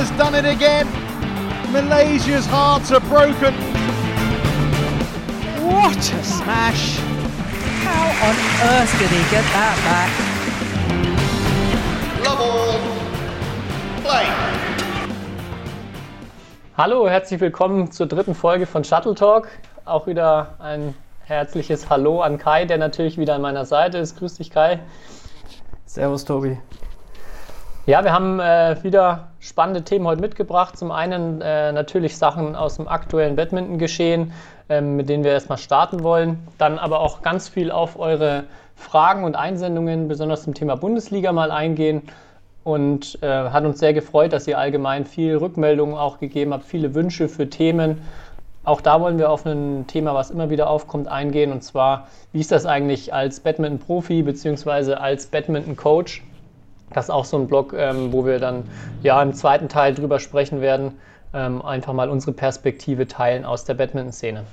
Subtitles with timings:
[0.00, 0.86] has done it again.
[1.72, 3.52] Malaysia's hearts are broken.
[5.62, 6.96] What a smash!
[7.84, 8.36] How on
[8.72, 10.10] earth did he get that back?
[12.24, 12.80] Love all.
[14.00, 14.26] Play.
[16.78, 19.48] Hallo, herzlich willkommen zur dritten Folge von Shuttle Talk.
[19.84, 24.18] Auch wieder ein herzliches Hallo an Kai, der natürlich wieder an meiner Seite ist.
[24.18, 24.80] Grüß dich, Kai.
[25.84, 26.58] Servus, Tobi.
[27.90, 30.78] Ja, wir haben äh, wieder spannende Themen heute mitgebracht.
[30.78, 34.32] Zum einen äh, natürlich Sachen aus dem aktuellen Badminton-Geschehen,
[34.68, 36.38] ähm, mit denen wir erstmal starten wollen.
[36.56, 38.44] Dann aber auch ganz viel auf eure
[38.76, 42.02] Fragen und Einsendungen, besonders zum Thema Bundesliga, mal eingehen.
[42.62, 46.94] Und äh, hat uns sehr gefreut, dass ihr allgemein viel Rückmeldungen auch gegeben habt, viele
[46.94, 48.02] Wünsche für Themen.
[48.62, 51.50] Auch da wollen wir auf ein Thema, was immer wieder aufkommt, eingehen.
[51.50, 54.94] Und zwar, wie ist das eigentlich als Badminton-Profi bzw.
[54.94, 56.22] als Badminton-Coach?
[56.92, 58.64] Das ist auch so ein Blog, ähm, wo wir dann
[59.02, 60.98] ja im zweiten Teil drüber sprechen werden,
[61.32, 64.44] ähm, einfach mal unsere Perspektive teilen aus der Badminton-Szene.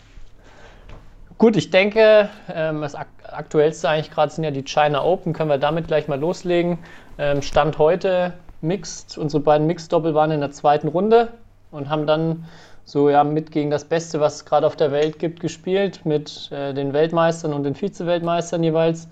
[1.37, 5.33] Gut, ich denke, ähm, das ak aktuellste eigentlich gerade sind ja die China Open.
[5.33, 6.79] Können wir damit gleich mal loslegen.
[7.17, 11.29] Ähm, Stand heute Mixed, unsere beiden Mixed-Doppel waren in der zweiten Runde
[11.71, 12.45] und haben dann
[12.85, 16.49] so ja mit gegen das Beste, was es gerade auf der Welt gibt, gespielt, mit
[16.51, 19.07] äh, den Weltmeistern und den Vize-Weltmeistern jeweils.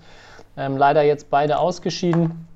[0.56, 2.48] Ähm, leider jetzt beide ausgeschieden.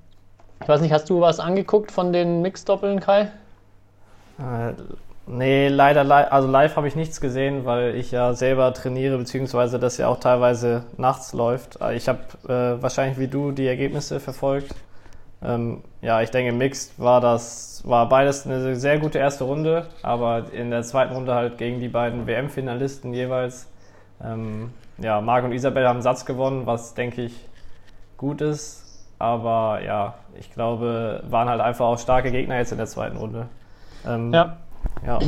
[0.63, 3.31] Ich weiß nicht, hast du was angeguckt von den Mixdoppeln, Kai?
[4.39, 4.73] Äh,
[5.27, 9.97] nee, leider, also live habe ich nichts gesehen, weil ich ja selber trainiere, beziehungsweise das
[9.97, 11.81] ja auch teilweise nachts läuft.
[11.81, 14.75] Äh, ich habe äh, wahrscheinlich wie du die Ergebnisse verfolgt.
[15.43, 20.53] Ähm, ja, ich denke, Mixed war das, war beides eine sehr gute erste Runde, aber
[20.53, 23.67] in der zweiten Runde halt gegen die beiden WM-Finalisten jeweils.
[24.23, 27.49] Ähm, ja, Marc und Isabel haben Satz gewonnen, was denke ich
[28.19, 28.90] gut ist.
[29.21, 33.49] Aber ja, ich glaube, waren halt einfach auch starke Gegner jetzt in der zweiten Runde.
[34.09, 34.57] Ähm, Ja.
[35.07, 35.19] ja.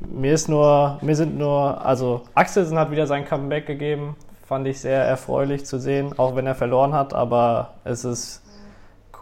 [0.00, 4.14] Mir ist nur, mir sind nur, also Axelsen hat wieder sein Comeback gegeben.
[4.44, 7.14] Fand ich sehr erfreulich zu sehen, auch wenn er verloren hat.
[7.14, 8.42] Aber es ist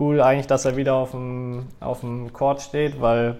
[0.00, 3.36] cool eigentlich, dass er wieder auf dem, auf dem Court steht, weil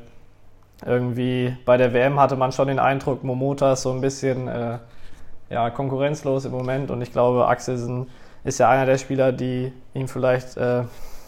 [0.87, 4.78] irgendwie bei der WM hatte man schon den Eindruck, Momota ist so ein bisschen äh,
[5.50, 6.92] ja, konkurrenzlos im Moment.
[6.92, 8.06] Und ich glaube, Axelsen
[8.44, 10.82] ist ja einer der Spieler, die ihn vielleicht, äh,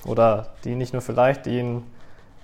[0.06, 1.82] oder die nicht nur vielleicht, die ihn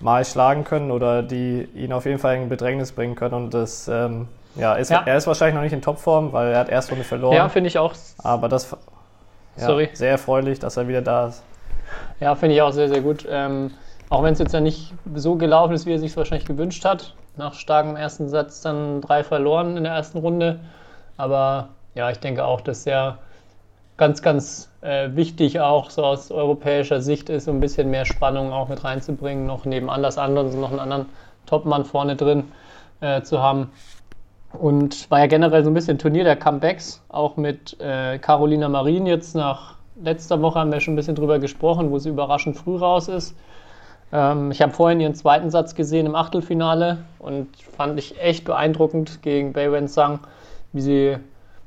[0.01, 3.35] mal schlagen können oder die ihn auf jeden Fall in Bedrängnis bringen können.
[3.35, 5.03] Und das, ähm, ja, ist, Ja.
[5.05, 7.35] er ist wahrscheinlich noch nicht in Topform, weil er hat erst Runde verloren.
[7.37, 7.93] Ja, finde ich auch.
[8.19, 8.75] aber das
[9.57, 9.91] ja, Sorry.
[9.93, 11.43] sehr erfreulich, dass er wieder da ist.
[12.21, 13.27] Ja, finde ich auch sehr, sehr gut.
[13.29, 13.73] Ähm,
[14.09, 17.15] auch wenn es jetzt ja nicht so gelaufen ist, wie er sich wahrscheinlich gewünscht hat.
[17.37, 20.61] Nach starkem ersten Satz dann drei verloren in der ersten Runde.
[21.17, 23.19] Aber ja, ich denke auch, dass er
[24.01, 28.51] ganz, ganz äh, wichtig auch so aus europäischer Sicht ist, so ein bisschen mehr Spannung
[28.51, 29.47] auch mit reinzubringen.
[29.47, 31.07] Noch neben alles anderen, so noch einen anderen
[31.45, 32.45] Topmann vorne drin
[33.01, 33.71] äh, zu haben.
[34.55, 39.07] Und war ja generell so ein bisschen Turnier der Comebacks, auch mit äh, Carolina Marin
[39.07, 42.77] jetzt nach letzter Woche haben wir schon ein bisschen drüber gesprochen, wo sie überraschend früh
[42.77, 43.37] raus ist.
[44.13, 49.21] Ähm, ich habe vorhin ihren zweiten Satz gesehen im Achtelfinale und fand ich echt beeindruckend
[49.21, 50.21] gegen Bei Wen Sang,
[50.73, 51.17] wie sie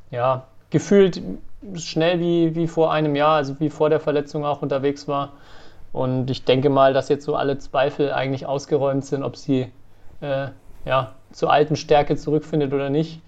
[0.10, 1.22] ja gefühlt
[1.76, 5.34] schnell wie, wie vor einem Jahr, also wie vor der Verletzung auch unterwegs war.
[5.92, 9.72] Und ich denke mal, dass jetzt so alle Zweifel eigentlich ausgeräumt sind, ob sie
[10.22, 10.48] äh,
[10.86, 13.22] ja, zur alten Stärke zurückfindet oder nicht.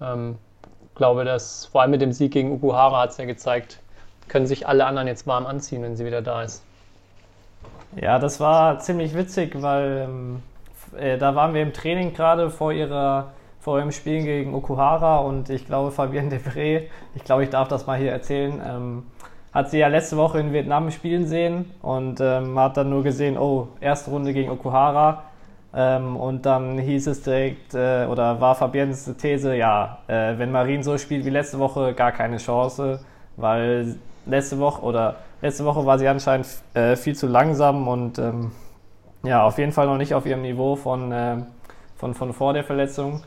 [0.00, 0.36] Ähm,
[0.94, 3.80] glaube, dass vor allem mit dem Sieg gegen Ukuhara hat es ja gezeigt,
[4.28, 6.64] können sich alle anderen jetzt warm anziehen, wenn sie wieder da ist.
[8.00, 10.42] Ja, das war ziemlich witzig, weil ähm,
[10.98, 13.32] äh, da waren wir im Training gerade vor ihrer
[13.66, 16.82] vor ihrem Spiel gegen Okuhara und ich glaube Fabienne Devré,
[17.16, 19.02] ich glaube, ich darf das mal hier erzählen, ähm,
[19.52, 23.36] hat sie ja letzte Woche in Vietnam spielen sehen und ähm, hat dann nur gesehen,
[23.36, 25.24] oh, erste Runde gegen Okuhara.
[25.74, 30.84] Ähm, und dann hieß es direkt, äh, oder war Fabiennes These, ja, äh, wenn Marin
[30.84, 33.00] so spielt wie letzte Woche, gar keine Chance,
[33.36, 33.96] weil
[34.26, 38.52] letzte Woche oder letzte Woche war sie anscheinend äh, viel zu langsam und ähm,
[39.24, 41.38] ja, auf jeden Fall noch nicht auf ihrem Niveau von, äh,
[41.96, 43.22] von, von vor der Verletzung.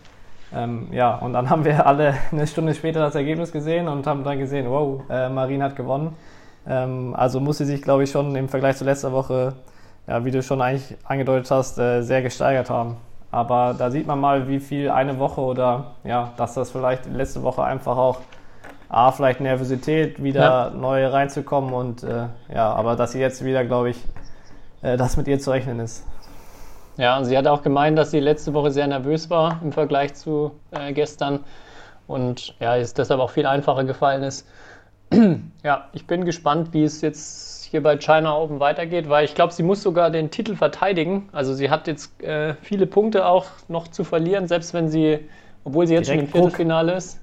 [0.55, 4.23] Ähm, ja, und dann haben wir alle eine Stunde später das Ergebnis gesehen und haben
[4.23, 6.15] dann gesehen, wow, äh, Marin hat gewonnen.
[6.67, 9.53] Ähm, also muss sie sich, glaube ich, schon im Vergleich zu letzter Woche,
[10.07, 12.97] ja, wie du schon eigentlich angedeutet hast, äh, sehr gesteigert haben.
[13.31, 17.43] Aber da sieht man mal, wie viel eine Woche oder ja, dass das vielleicht letzte
[17.43, 18.19] Woche einfach auch
[18.89, 20.69] A, vielleicht Nervosität wieder Ja.
[20.71, 24.03] neu reinzukommen und äh, ja, aber dass sie jetzt wieder, glaube ich,
[24.81, 26.03] äh, dass mit ihr zu rechnen ist.
[26.99, 30.15] Ja, und sie hat auch gemeint, dass sie letzte Woche sehr nervös war im Vergleich
[30.15, 31.45] zu äh, gestern
[32.07, 34.45] und ja, es deshalb auch viel einfacher gefallen ist.
[35.63, 39.53] ja, ich bin gespannt, wie es jetzt hier bei China Open weitergeht, weil ich glaube,
[39.53, 41.29] sie muss sogar den Titel verteidigen.
[41.31, 45.19] Also sie hat jetzt äh, viele Punkte auch noch zu verlieren, selbst wenn sie,
[45.63, 47.21] obwohl sie jetzt Direkt schon im Viertelfinale ist.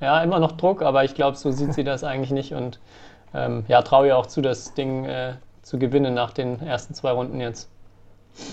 [0.00, 2.80] Ja, immer noch Druck, aber ich glaube, so sieht sie das eigentlich nicht und
[3.34, 7.10] ähm, ja, traue ihr auch zu, das Ding äh, zu gewinnen nach den ersten zwei
[7.10, 7.68] Runden jetzt.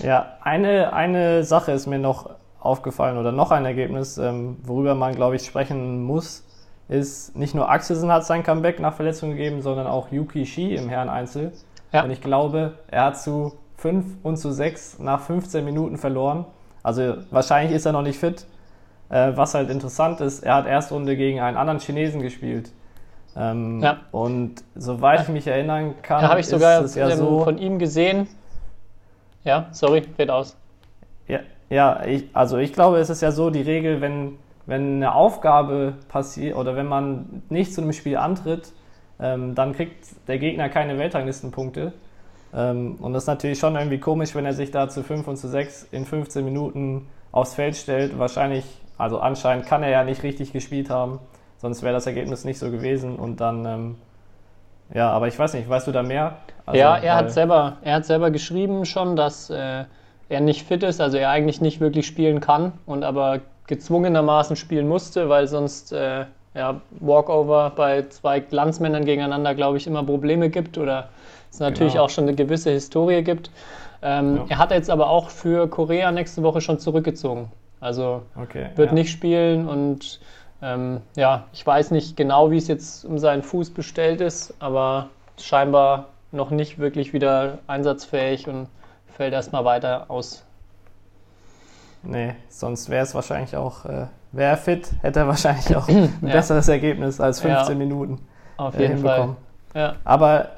[0.02, 2.30] Ja, eine, eine Sache ist mir noch
[2.60, 6.44] aufgefallen oder noch ein Ergebnis, ähm, worüber man, glaube ich, sprechen muss,
[6.88, 10.88] ist, nicht nur Axelsen hat sein Comeback nach Verletzung gegeben, sondern auch Yuki Shi im
[10.88, 11.52] Herren-Einzel.
[11.92, 12.04] Ja.
[12.04, 16.44] Und ich glaube, er hat zu 5 und zu 6 nach 15 Minuten verloren.
[16.82, 18.46] Also wahrscheinlich ist er noch nicht fit.
[19.08, 22.72] Äh, was halt interessant ist, er hat Erstrunde gegen einen anderen Chinesen gespielt.
[23.36, 23.98] Ähm, Ja.
[24.12, 27.44] Und soweit ich mich erinnern kann, Da habe ich ist sogar es ja so.
[27.44, 28.28] von ihm gesehen.
[29.46, 30.56] Ja, sorry, red aus.
[31.28, 31.38] Ja,
[31.70, 35.94] ja ich, also ich glaube, es ist ja so die Regel, wenn, wenn eine Aufgabe
[36.08, 38.72] passiert oder wenn man nicht zu einem Spiel antritt,
[39.20, 41.92] ähm, dann kriegt der Gegner keine Weltranglistenpunkte.
[42.52, 45.36] Ähm, und das ist natürlich schon irgendwie komisch, wenn er sich da zu 5 und
[45.36, 48.18] zu 6 in 15 Minuten aufs Feld stellt.
[48.18, 48.64] Wahrscheinlich,
[48.98, 51.20] also anscheinend kann er ja nicht richtig gespielt haben,
[51.58, 53.14] sonst wäre das Ergebnis nicht so gewesen.
[53.14, 53.94] Und dann, ähm,
[54.94, 56.36] ja, aber ich weiß nicht, weißt du da mehr?
[56.64, 59.84] Also, ja, er hat, selber, er hat selber geschrieben schon, dass äh,
[60.28, 64.88] er nicht fit ist, also er eigentlich nicht wirklich spielen kann und aber gezwungenermaßen spielen
[64.88, 66.24] musste, weil sonst äh,
[66.54, 71.08] ja, Walkover bei zwei Landsmännern gegeneinander, glaube ich, immer Probleme gibt oder
[71.50, 72.04] es natürlich Genau.
[72.04, 73.50] auch schon eine gewisse Historie gibt.
[74.02, 74.44] Ähm, Ja.
[74.48, 77.50] Er hat jetzt aber auch für Korea nächste Woche schon zurückgezogen.
[77.80, 78.94] Also Okay, wird ja.
[78.94, 80.20] nicht spielen und
[80.62, 85.08] ähm, ja, ich weiß nicht genau, wie es jetzt um seinen Fuß bestellt ist, aber
[85.38, 88.68] scheinbar noch nicht wirklich wieder einsatzfähig und
[89.06, 90.44] fällt erstmal weiter aus.
[92.02, 96.18] Nee, sonst wäre es wahrscheinlich auch, äh, wäre er fit, hätte er wahrscheinlich auch ein
[96.22, 96.32] Ja.
[96.32, 97.74] besseres Ergebnis als 15 Ja.
[97.74, 98.20] Minuten
[98.56, 99.36] Auf äh, jeden Fall.
[99.74, 99.96] Ja.
[100.04, 100.48] Aber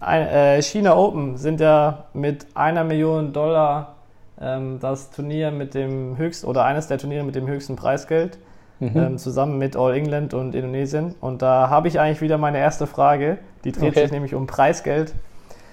[0.00, 3.96] ein, äh, China Open sind ja mit einer Million Dollar
[4.40, 8.38] ähm, das Turnier mit dem höchsten oder eines der Turniere mit dem höchsten Preisgeld.
[8.80, 8.92] Mhm.
[8.96, 11.14] Ähm, zusammen mit All England und Indonesien.
[11.20, 13.38] Und da habe ich eigentlich wieder meine erste Frage.
[13.64, 14.02] Die dreht Okay.
[14.02, 15.14] sich nämlich um Preisgeld.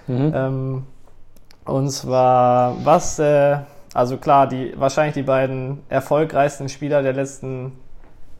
[0.07, 0.33] Mhm.
[0.35, 0.83] Ähm,
[1.65, 3.57] und zwar, was, äh,
[3.93, 7.73] also klar, die, wahrscheinlich die beiden erfolgreichsten Spieler der letzten,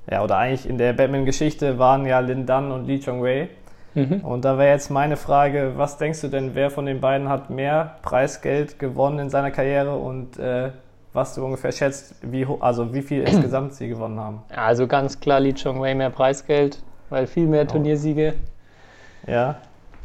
[0.09, 3.49] ja, oder eigentlich in der Batman-Geschichte waren ja Lin Dan und Lee Chong Wei.
[3.93, 4.21] Mhm.
[4.21, 7.49] Und da wäre jetzt meine Frage, was denkst du denn, wer von den beiden hat
[7.49, 10.71] mehr Preisgeld gewonnen in seiner Karriere und äh,
[11.15, 14.43] was du ungefähr schätzt, wie, also wie viel insgesamt sie gewonnen haben?
[14.55, 18.33] Also ganz klar Lee Chong Wei mehr Preisgeld, weil viel mehr Turniersiege.
[19.27, 19.55] Ja,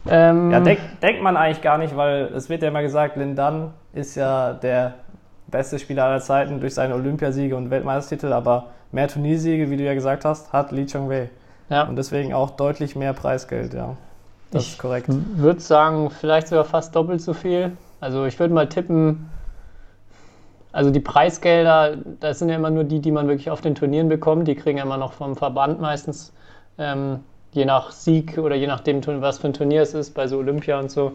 [0.09, 3.37] Ähm, ja denk, denkt man eigentlich gar nicht, weil es wird ja immer gesagt, Lin
[3.37, 4.95] Dan ist ja der
[5.49, 9.93] beste Spieler aller Zeiten durch seine Olympiasiege und Weltmeistertitel, aber mehr Turniersiege, wie du ja
[9.95, 11.29] gesagt hast, hat Lee Chong Wei.
[11.69, 11.83] ja.
[11.83, 13.97] Und deswegen auch deutlich mehr Preisgeld, ja.
[14.53, 15.07] Das Ich ist korrekt.
[15.09, 17.77] würde sagen, vielleicht sogar fast doppelt so viel.
[18.01, 19.29] Also ich würde mal tippen,
[20.73, 24.09] also die Preisgelder, das sind ja immer nur die, die man wirklich auf den Turnieren
[24.09, 24.47] bekommt.
[24.47, 26.33] Die kriegen ja immer noch vom Verband meistens,
[26.79, 27.21] ähm,
[27.53, 30.79] je nach Sieg oder je nachdem, was für ein Turnier es ist, bei so Olympia
[30.79, 31.13] und so,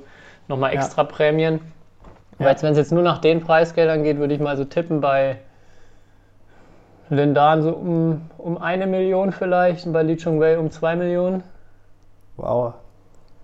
[0.47, 0.81] nochmal Ja.
[0.81, 1.61] extra Prämien.
[2.39, 2.49] Ja.
[2.49, 5.37] Jetzt, wenn es jetzt nur nach den Preisgeldern geht, würde ich mal so tippen bei
[7.09, 11.43] Lindan so um, um eine Million vielleicht und bei Lee Chung Wei um zwei Millionen.
[12.35, 12.73] Wow.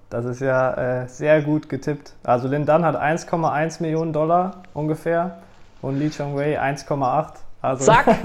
[0.10, 2.16] Das ist ja äh, sehr gut getippt.
[2.24, 5.38] Also Lin Dan hat 1,1 Millionen Dollar ungefähr
[5.82, 7.28] und Lee Chong Wei 1,8.
[7.62, 8.06] Also Zack!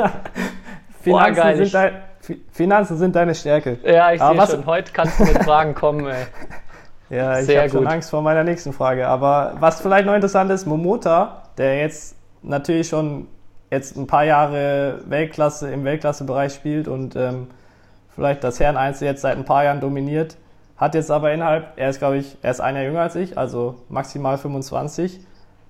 [1.01, 3.79] Finanzen, Boah, sind ich- dein, Fi- Finanzen sind deine Stärke.
[3.85, 4.67] Ja, ich sehe schon.
[4.67, 6.25] Heute kannst du mit Fragen kommen, ey.
[7.09, 7.87] Ja, ich Sehr habe schon.
[7.87, 9.07] Angst vor meiner nächsten Frage.
[9.07, 13.29] Aber was vielleicht noch interessant ist, Momota, der jetzt natürlich schon
[13.71, 17.47] jetzt ein paar Jahre Weltklasse im Weltklassebereich spielt und ähm,
[18.13, 20.37] vielleicht das Herren-Einzel jetzt seit ein paar Jahren dominiert,
[20.77, 23.39] hat jetzt aber innerhalb, er ist glaube ich, er ist ein Jahr jünger als ich,
[23.39, 25.21] also maximal 25,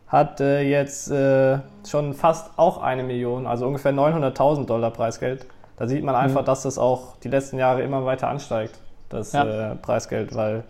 [0.09, 1.59] hat äh, jetzt äh,
[1.89, 5.47] schon fast auch eine Million, also ungefähr 900.000 Dollar Preisgeld.
[5.77, 9.73] Da sieht man einfach, dass das auch die letzten Jahre immer weiter ansteigt, das Ja.
[9.73, 10.65] äh, Preisgeld, weil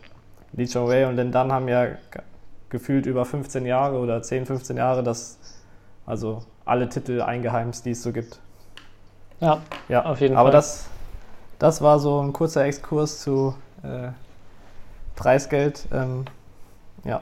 [0.53, 1.97] Lee Chong Wei und Lin Dan haben ja ge-
[2.71, 5.39] gefühlt über 15 Jahre oder 10, 15 Jahre das,
[6.07, 8.41] also alle Titel eingeheimst, die es so gibt.
[9.39, 10.53] Ja, Ja, Auf jeden aber Fall.
[10.53, 10.87] das,
[11.59, 14.09] das war so ein kurzer Exkurs zu äh,
[15.15, 15.87] Preisgeld.
[15.93, 16.25] Ähm,
[17.05, 17.21] ja.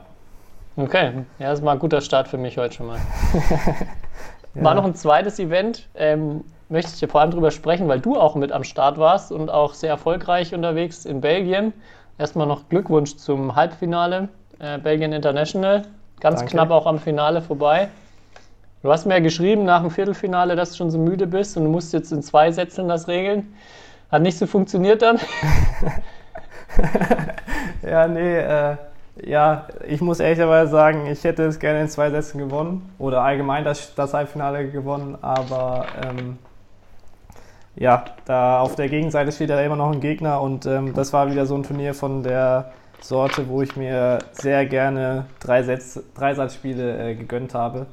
[0.77, 1.25] Okay.
[1.39, 2.99] Ja, das war ein guter Start für mich heute schon mal.
[4.55, 4.65] ja.
[4.65, 5.89] War noch ein zweites Event.
[5.95, 9.33] Ähm, möchte ich dir vor allem drüber sprechen, weil du auch mit am Start warst
[9.33, 11.73] und auch sehr erfolgreich unterwegs in Belgien.
[12.19, 14.29] Erstmal noch Glückwunsch zum Halbfinale
[14.59, 15.83] äh, Belgien International.
[16.21, 16.53] Ganz Danke.
[16.53, 17.89] knapp auch am Finale vorbei.
[18.83, 21.65] Du hast mir ja geschrieben nach dem Viertelfinale, dass du schon so müde bist und
[21.65, 23.55] du musst jetzt in zwei Sätzen das regeln.
[24.13, 25.19] Hat nicht so funktioniert dann.
[27.85, 28.77] Ja, nee, äh,
[29.23, 33.65] Ja, ich muss ehrlicherweise sagen, ich hätte es gerne in zwei Sätzen gewonnen oder allgemein
[33.65, 36.39] das, das Halbfinale gewonnen, aber ähm,
[37.77, 41.31] ja, da auf der Gegenseite steht ja immer noch ein Gegner und ähm, das war
[41.31, 47.11] wieder so ein Turnier von der Sorte, wo ich mir sehr gerne drei Sätze, Dreisatzspiele
[47.11, 47.87] äh, gegönnt habe.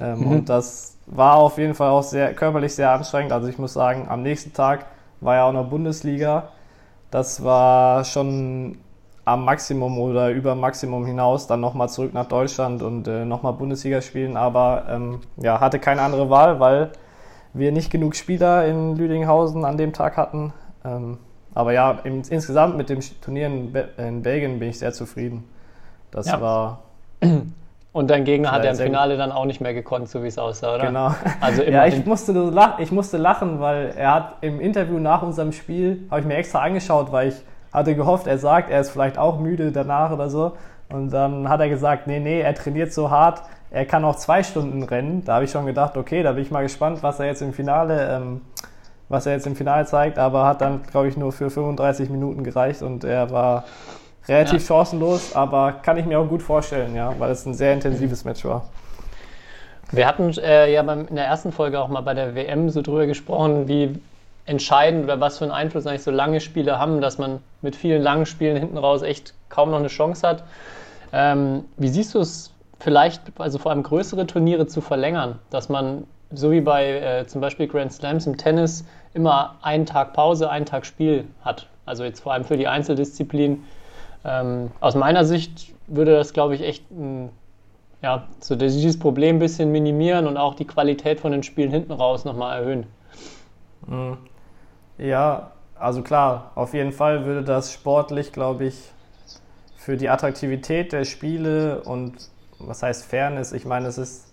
[0.00, 0.26] Ähm, mhm.
[0.28, 3.32] Und das war auf jeden Fall auch sehr körperlich sehr anstrengend.
[3.32, 4.86] Also ich muss sagen, am nächsten Tag
[5.20, 6.48] war ja auch noch Bundesliga.
[7.10, 8.78] Das war schon
[9.24, 14.00] am Maximum oder über Maximum hinaus, dann nochmal zurück nach Deutschland und äh, nochmal Bundesliga
[14.00, 14.36] spielen.
[14.36, 16.90] Aber ähm, ja, hatte keine andere Wahl, weil
[17.52, 20.52] wir nicht genug Spieler in Lüdinghausen an dem Tag hatten.
[20.84, 21.18] Ähm,
[21.54, 25.44] aber ja, im, insgesamt mit dem Turnier in, Be in, Belgien bin ich sehr zufrieden.
[26.10, 26.40] Das ja.
[26.40, 26.82] war.
[27.92, 30.38] Und dein Gegner hat ja im Finale dann auch nicht mehr gekonnt, so wie es
[30.38, 30.86] aussah, oder?
[30.86, 31.14] Genau.
[31.42, 35.52] Also ja, ich musste, lachen, ich musste lachen, weil er hat im Interview nach unserem
[35.52, 37.34] Spiel, habe ich mir extra angeschaut, weil ich
[37.72, 40.52] hatte gehofft, er sagt, er ist vielleicht auch müde danach oder so.
[40.90, 44.42] Und dann hat er gesagt, nee, nee, er trainiert so hart, er kann auch zwei
[44.42, 45.24] Stunden rennen.
[45.24, 47.54] Da habe ich schon gedacht, okay, da bin ich mal gespannt, was er jetzt im
[47.54, 48.40] Finale ähm,
[49.12, 52.42] was er jetzt im Finale zeigt, aber hat dann, glaube ich, nur für 35 Minuten
[52.42, 53.64] gereicht und er war
[54.26, 54.66] relativ ja.
[54.66, 58.44] chancenlos, aber kann ich mir auch gut vorstellen, ja, weil es ein sehr intensives Match
[58.44, 58.64] war.
[59.90, 62.80] Wir hatten äh, ja beim, in der ersten Folge auch mal bei der WM so
[62.80, 64.00] drüber gesprochen, wie
[64.46, 68.02] entscheidend oder was für einen Einfluss eigentlich so lange Spiele haben, dass man mit vielen
[68.02, 70.44] langen Spielen hinten raus echt kaum noch eine Chance hat.
[71.12, 76.04] Ähm, wie siehst du es vielleicht, also vor allem größere Turniere zu verlängern, dass man
[76.32, 78.84] so wie bei äh, zum Beispiel Grand Slams im Tennis
[79.14, 81.68] immer einen Tag Pause, einen Tag Spiel hat.
[81.84, 83.64] Also jetzt vor allem für die Einzeldisziplin.
[84.24, 87.30] Ähm, aus meiner Sicht würde das, glaube ich, echt ein,
[88.02, 91.92] ja, so dieses Problem ein bisschen minimieren und auch die Qualität von den Spielen hinten
[91.92, 92.86] raus nochmal erhöhen.
[94.98, 98.92] Ja, also klar, auf jeden Fall würde das sportlich, glaube ich,
[99.76, 103.52] für die Attraktivität der Spiele und was heißt Fairness?
[103.52, 104.28] Ich meine, es ist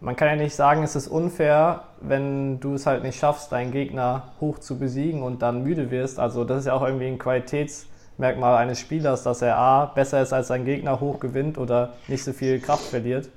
[0.00, 3.72] man kann ja nicht sagen, es ist unfair, wenn du es halt nicht schaffst, deinen
[3.72, 6.18] Gegner hoch zu besiegen und dann müde wirst.
[6.18, 10.32] Also das ist ja auch irgendwie ein Qualitätsmerkmal eines Spielers, dass er A, besser ist
[10.32, 13.28] als sein Gegner, hoch gewinnt oder nicht so viel Kraft verliert.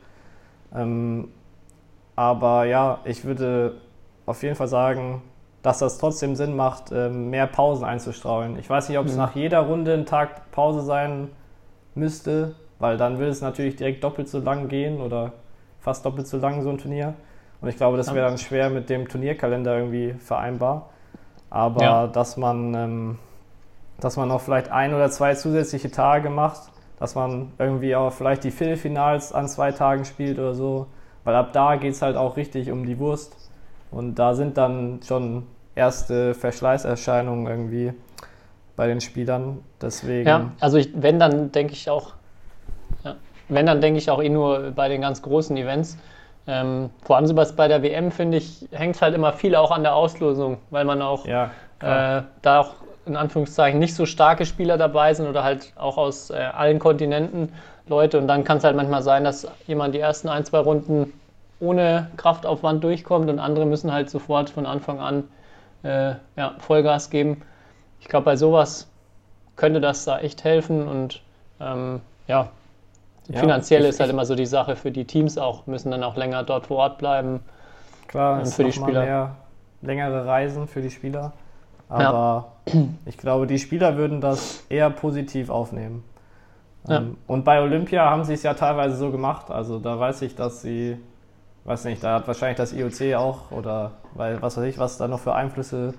[0.75, 1.29] Ähm,
[2.15, 3.75] aber ja, ich würde
[4.25, 5.21] auf jeden Fall sagen,
[5.63, 8.59] dass das trotzdem Sinn macht, ähm, mehr Pausen einzustrahlen.
[8.59, 9.17] Ich weiß nicht, ob es mhm.
[9.17, 11.29] nach jeder Runde ein Tag Pause sein
[11.95, 15.31] müsste, weil dann würde es natürlich direkt doppelt so lang gehen oder
[15.79, 17.15] fast doppelt so lang, so ein Turnier.
[17.61, 20.89] Und ich glaube, das wäre dann schwer mit dem Turnierkalender irgendwie vereinbar.
[21.49, 22.07] Aber ja.
[22.07, 23.19] dass man ähm,
[23.99, 28.43] dass man noch vielleicht ein oder zwei zusätzliche Tage macht, dass man irgendwie auch vielleicht
[28.43, 30.87] die Viertelfinals an zwei Tagen spielt oder so.
[31.23, 33.51] Weil ab da geht es halt auch richtig um die Wurst.
[33.93, 35.43] Und da sind dann schon
[35.75, 37.93] erste Verschleißerscheinungen irgendwie
[38.75, 39.59] bei den Spielern.
[39.81, 40.27] Deswegen.
[40.27, 42.13] Ja, also ich, wenn, dann denke ich auch,
[43.49, 45.97] wenn, dann denke ich auch eh nur bei den ganz großen Events.
[46.45, 49.71] Ähm, vor allem so was bei der WM, finde ich, hängt halt immer viel auch
[49.71, 52.73] an der Auslosung, weil man auch ja, äh, da auch
[53.05, 57.53] in Anführungszeichen nicht so starke Spieler dabei sind oder halt auch aus äh, allen Kontinenten
[57.87, 58.17] Leute.
[58.17, 61.13] Und dann kann es halt manchmal sein, dass jemand die ersten ein, zwei Runden
[61.63, 65.23] ohne Kraftaufwand durchkommt und andere müssen halt sofort von Anfang an
[65.83, 67.41] äh, ja, Vollgas geben.
[67.99, 68.89] Ich glaube, bei sowas
[69.55, 71.21] könnte das da echt helfen und
[71.59, 72.49] ähm, ja,
[73.29, 76.17] ja, Finanziell ist halt immer so die Sache für die Teams auch, müssen dann auch
[76.17, 77.39] länger dort vor Ort bleiben.
[78.07, 79.01] Klar, und für die Spieler.
[79.01, 79.35] Mehr,
[79.81, 81.31] längere Reisen für die Spieler.
[81.87, 82.81] Aber ja.
[83.05, 86.03] ich glaube, die Spieler würden das eher positiv aufnehmen.
[86.87, 86.97] Ja.
[86.97, 89.49] Ähm, und bei Olympia haben sie es ja teilweise so gemacht.
[89.49, 90.97] Also da weiß ich, dass sie,
[91.65, 95.07] weiß nicht, da hat wahrscheinlich das IOC auch oder weil was weiß ich, was da
[95.07, 95.93] noch für Einflüsse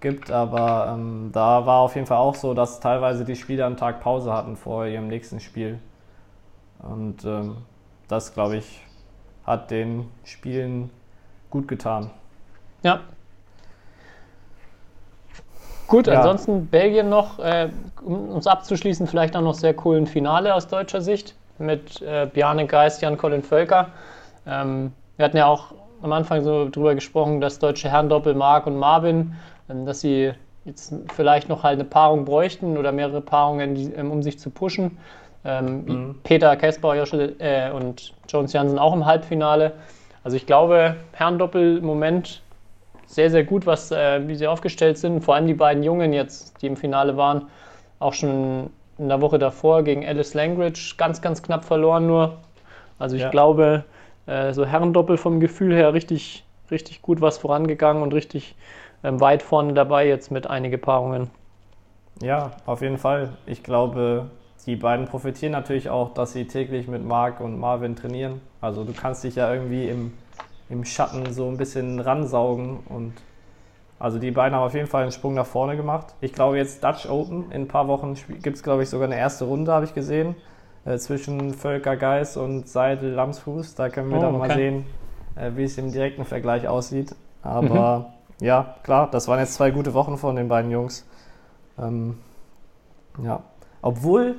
[0.00, 0.30] gibt.
[0.30, 4.00] Aber ähm, da war auf jeden Fall auch so, dass teilweise die Spieler einen Tag
[4.00, 5.78] Pause hatten vor ihrem nächsten Spiel.
[6.80, 7.56] Und ähm,
[8.06, 8.84] das, glaube ich,
[9.44, 10.90] hat den Spielen
[11.50, 12.10] gut getan.
[12.82, 13.00] Ja.
[15.88, 16.18] Gut, ja.
[16.18, 17.70] ansonsten Belgien noch, äh,
[18.04, 22.66] um uns abzuschließen, vielleicht auch noch sehr coolen Finale aus deutscher Sicht mit äh, Bjarne
[22.66, 23.88] Geist, Jan Colin Völker.
[24.46, 28.76] Ähm, wir hatten ja auch am Anfang so drüber gesprochen, dass deutsche Herrendoppel Marc und
[28.76, 29.34] Marvin,
[29.68, 30.32] äh, dass sie
[30.64, 34.50] jetzt vielleicht noch halt eine Paarung bräuchten oder mehrere Paarungen, die, ähm, um sich zu
[34.50, 34.98] pushen.
[35.44, 36.14] Ähm, mhm.
[36.24, 36.94] Peter Kesper
[37.38, 39.72] äh, und Jones Jansen auch im Halbfinale.
[40.24, 42.42] Also ich glaube, Herrendoppel im Moment
[43.06, 45.22] sehr, sehr gut, was, äh, wie sie aufgestellt sind.
[45.22, 47.46] Vor allem die beiden Jungen jetzt, die im Finale waren,
[47.98, 52.36] auch schon in der Woche davor gegen Alice Langridge ganz, ganz knapp verloren nur.
[52.98, 53.30] Also ich ja.
[53.30, 53.84] glaube,
[54.28, 58.54] äh, so Herrendoppel vom Gefühl her richtig, richtig gut was vorangegangen und richtig
[59.02, 61.30] ähm, weit vorne dabei jetzt mit einige Paarungen.
[62.20, 63.30] Ja, auf jeden Fall.
[63.46, 64.26] Ich glaube,
[64.66, 68.40] die beiden profitieren natürlich auch, dass sie täglich mit Marc und Marvin trainieren.
[68.60, 70.12] Also du kannst dich ja irgendwie im,
[70.68, 73.14] im Schatten so ein bisschen ransaugen und
[74.00, 76.14] also die beiden haben auf jeden Fall einen Sprung nach vorne gemacht.
[76.20, 79.18] Ich glaube jetzt Dutch Open, in ein paar Wochen gibt es glaube ich sogar eine
[79.18, 80.36] erste Runde, habe ich gesehen,
[80.88, 83.74] äh, zwischen Völker Geis und Seidel Lamsfuß.
[83.74, 84.54] Da können wir Oh, dann mal okay.
[84.54, 84.86] sehen,
[85.36, 87.14] äh, wie es im direkten Vergleich aussieht.
[87.42, 91.06] Aber ja, klar, das waren jetzt zwei gute Wochen von den beiden Jungs.
[91.78, 92.18] Ähm,
[93.22, 93.42] ja,
[93.82, 94.36] obwohl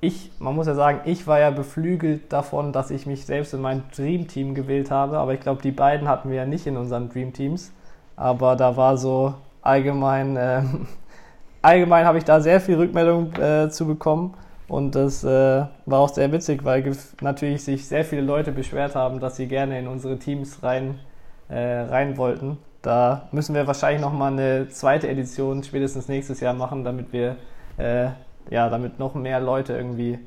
[0.00, 3.60] ich, man muss ja sagen, ich war ja beflügelt davon, dass ich mich selbst in
[3.60, 5.18] mein Dream-Team gewählt habe.
[5.18, 7.72] Aber ich glaube, die beiden hatten wir ja nicht in unseren Dream-Teams.
[8.16, 10.86] Aber da war so allgemein, ähm,
[11.62, 14.34] allgemein habe ich da sehr viel Rückmeldung äh, zu bekommen.
[14.70, 19.18] Und das äh, war auch sehr witzig, weil natürlich sich sehr viele Leute beschwert haben,
[19.18, 21.00] dass sie gerne in unsere Teams rein,
[21.48, 22.56] äh, rein wollten.
[22.80, 27.34] Da müssen wir wahrscheinlich nochmal eine zweite Edition spätestens nächstes Jahr machen, damit wir
[27.78, 28.10] äh,
[28.48, 30.20] ja, damit noch mehr Leute irgendwie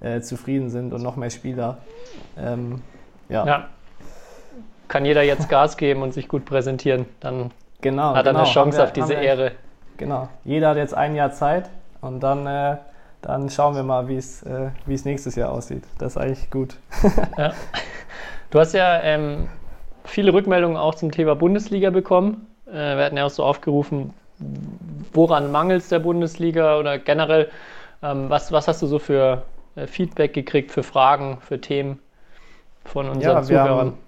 [0.00, 1.78] äh, zufrieden sind und noch mehr Spieler.
[2.38, 2.82] Ähm,
[3.28, 3.44] ja.
[3.44, 3.66] Ja.
[4.86, 7.06] Kann jeder jetzt Gas geben und sich gut präsentieren.
[7.18, 7.50] Dann
[7.80, 8.14] genau.
[8.14, 8.44] hat er genau.
[8.44, 9.52] eine Chance wir- auf diese wir- Ehre.
[9.96, 10.28] Genau.
[10.44, 11.68] Jeder hat jetzt ein Jahr Zeit
[12.00, 12.76] und dann, äh,
[13.22, 15.84] dann schauen wir mal, wie es äh, wie es nächstes Jahr aussieht.
[15.98, 16.76] Das ist eigentlich gut.
[18.50, 19.48] Du hast ja ähm,
[20.04, 22.46] viele Rückmeldungen auch zum Thema Bundesliga bekommen.
[22.66, 24.14] Äh, wir hatten ja auch so aufgerufen,
[25.12, 27.50] woran mangelt es der Bundesliga oder generell,
[28.02, 29.42] ähm, was, was hast du so für
[29.76, 31.98] äh, Feedback gekriegt, für Fragen, für Themen
[32.84, 33.68] von unseren Ja, wir Zuhörern?
[33.68, 33.98] haben,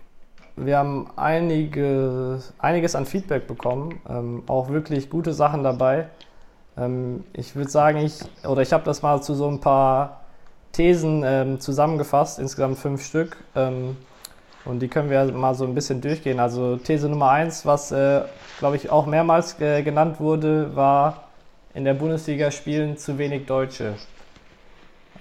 [0.56, 6.08] wir haben einiges, einiges an Feedback bekommen, ähm, auch wirklich gute Sachen dabei.
[6.80, 10.20] Ähm, ich würde sagen, ich, oder ich habe das mal zu so ein paar
[10.72, 13.36] Thesen ähm, zusammengefasst, insgesamt fünf Stück.
[13.54, 13.96] Ähm,
[14.64, 16.38] und die können wir mal so ein bisschen durchgehen.
[16.38, 18.22] Also These Nummer eins, was, äh,
[18.58, 21.24] glaube ich, auch mehrmals äh, genannt wurde, war,
[21.74, 23.94] in der Bundesliga spielen zu wenig Deutsche.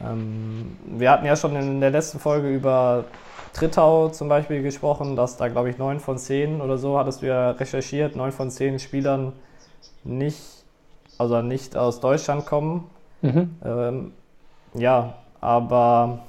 [0.02, 3.06] Ähm, wir hatten ja schon in der letzten Folge über
[3.54, 7.28] Trittau zum Beispiel gesprochen, dass da, glaube ich, neun von zehn oder so, hattest du
[7.28, 9.34] ja recherchiert, neun von zehn Spielern
[10.04, 10.59] nicht,
[11.20, 12.90] also nicht aus Deutschland kommen.
[13.22, 13.56] Mhm.
[13.64, 14.14] Ähm,
[14.74, 16.20] ja, aber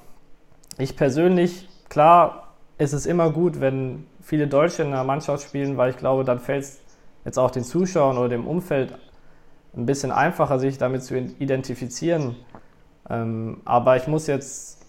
[0.77, 5.91] ich persönlich, klar, ist es immer gut, wenn viele Deutsche in einer Mannschaft spielen, weil
[5.91, 6.81] ich glaube, dann fällt es
[7.25, 8.95] jetzt auch den Zuschauern oder dem Umfeld
[9.77, 12.37] ein bisschen einfacher, sich damit zu identifizieren.
[13.09, 14.85] Ähm, aber ich muss jetzt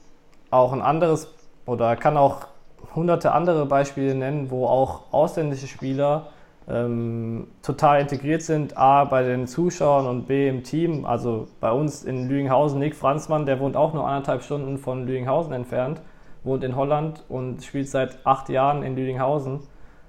[0.49, 1.33] auch ein anderes
[1.65, 2.47] oder kann auch
[2.95, 6.27] hunderte andere Beispiele nennen, wo auch ausländische Spieler
[6.69, 11.05] ähm, total integriert sind, A bei den Zuschauern und B im Team.
[11.05, 15.53] Also bei uns in Lüdinghausen, Nick Franzmann, der wohnt auch nur anderthalb Stunden von Lüdinghausen
[15.53, 16.01] entfernt,
[16.43, 19.59] wohnt in Holland und spielt seit acht Jahren in Lüdinghausen.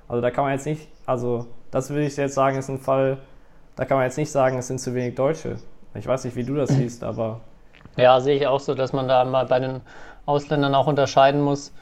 [0.08, 3.18] Also da kann man jetzt nicht, also das würde ich jetzt sagen, ist ein Fall,
[3.76, 5.56] da kann man jetzt nicht sagen, es sind zu wenig Deutsche.
[5.94, 7.40] Ich weiß nicht, wie du das siehst, aber
[7.96, 9.80] Ja, sehe ich auch so, dass man da mal bei den
[10.26, 11.72] Ausländern auch unterscheiden muss.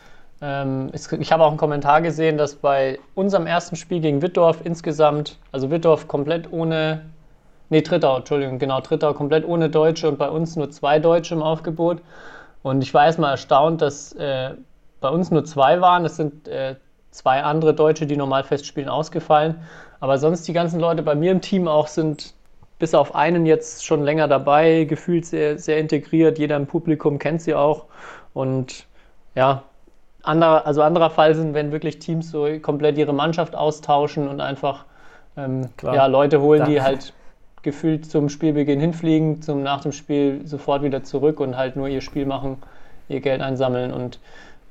[0.43, 5.39] Ähm, ich habe auch einen Kommentar gesehen, dass bei unserem ersten Spiel gegen Wittdorf insgesamt,
[5.53, 7.03] also Wittdorf komplett ohne,
[7.69, 11.43] nee, Trittau, Entschuldigung, genau, Trittau komplett ohne Deutsche und bei uns nur zwei Deutsche im
[11.43, 12.01] Aufgebot.
[12.63, 14.51] Und ich war erstmal erstaunt, dass äh,
[15.01, 16.05] bei uns nur zwei waren.
[16.05, 16.77] Es sind äh,
[17.11, 19.61] zwei andere Deutsche, die normal festspielen, ausgefallen.
[20.01, 22.35] Aber sonst die ganzen Leute bei mir im Team auch sind
[22.79, 26.39] bis auf einen jetzt schon länger dabei, gefühlt sehr, sehr integriert.
[26.39, 27.85] Jeder im Publikum kennt sie auch.
[28.33, 28.87] Und
[29.35, 29.65] ja,
[30.23, 34.85] anderer, also anderer Fall sind, wenn wirklich Teams so komplett ihre Mannschaft austauschen und einfach
[35.37, 35.95] ähm, Klar.
[35.95, 37.13] ja, Leute holen, Da- die halt
[37.63, 42.01] gefühlt zum Spielbeginn hinfliegen, zum nach dem Spiel sofort wieder zurück und halt nur ihr
[42.01, 42.59] Spiel machen,
[43.09, 43.93] ihr Geld einsammeln.
[43.93, 44.19] Und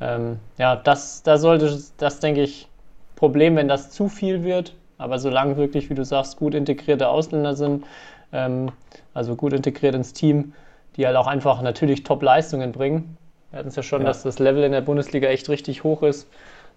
[0.02, 2.68] ähm, ja, das, da sollte das, denke ich,
[3.16, 4.76] Problem, wenn das zu viel wird.
[4.98, 7.86] Aber solange wirklich, wie du sagst, gut integrierte Ausländer sind,
[8.34, 8.72] ähm,
[9.14, 10.54] also gut integriert ins Team,
[10.98, 13.18] die halt auch einfach natürlich Top-Leistungen bringen.
[13.52, 14.08] Wir hatten es ja schon, Ja.
[14.08, 16.28] dass das Level in der Bundesliga echt richtig hoch ist.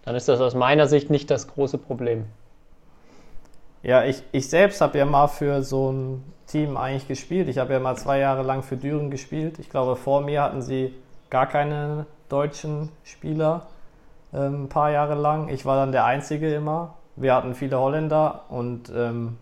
[0.04, 2.26] Dann ist das aus meiner Sicht nicht das große Problem.
[3.82, 7.48] Ja, ich, ich selbst habe ja mal für so ein Team eigentlich gespielt.
[7.48, 9.58] Ich habe ja mal zwei Jahre lang für Düren gespielt.
[9.58, 10.94] Ich glaube, vor mir hatten sie
[11.30, 13.66] gar keine deutschen Spieler
[14.32, 15.48] ähm, ein paar Jahre lang.
[15.48, 16.94] Ich war dann der Einzige immer.
[17.16, 19.36] Wir hatten viele Holländer und ähm,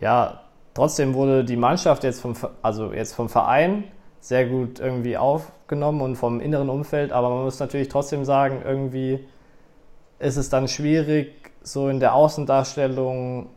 [0.00, 0.40] ja,
[0.74, 3.84] trotzdem wurde die Mannschaft jetzt vom, also jetzt vom Verein
[4.22, 7.12] sehr gut irgendwie aufgenommen und vom inneren Umfeld.
[7.12, 9.18] Aber man muss natürlich trotzdem sagen, irgendwie
[10.20, 13.48] ist es dann schwierig, so in der Außendarstellung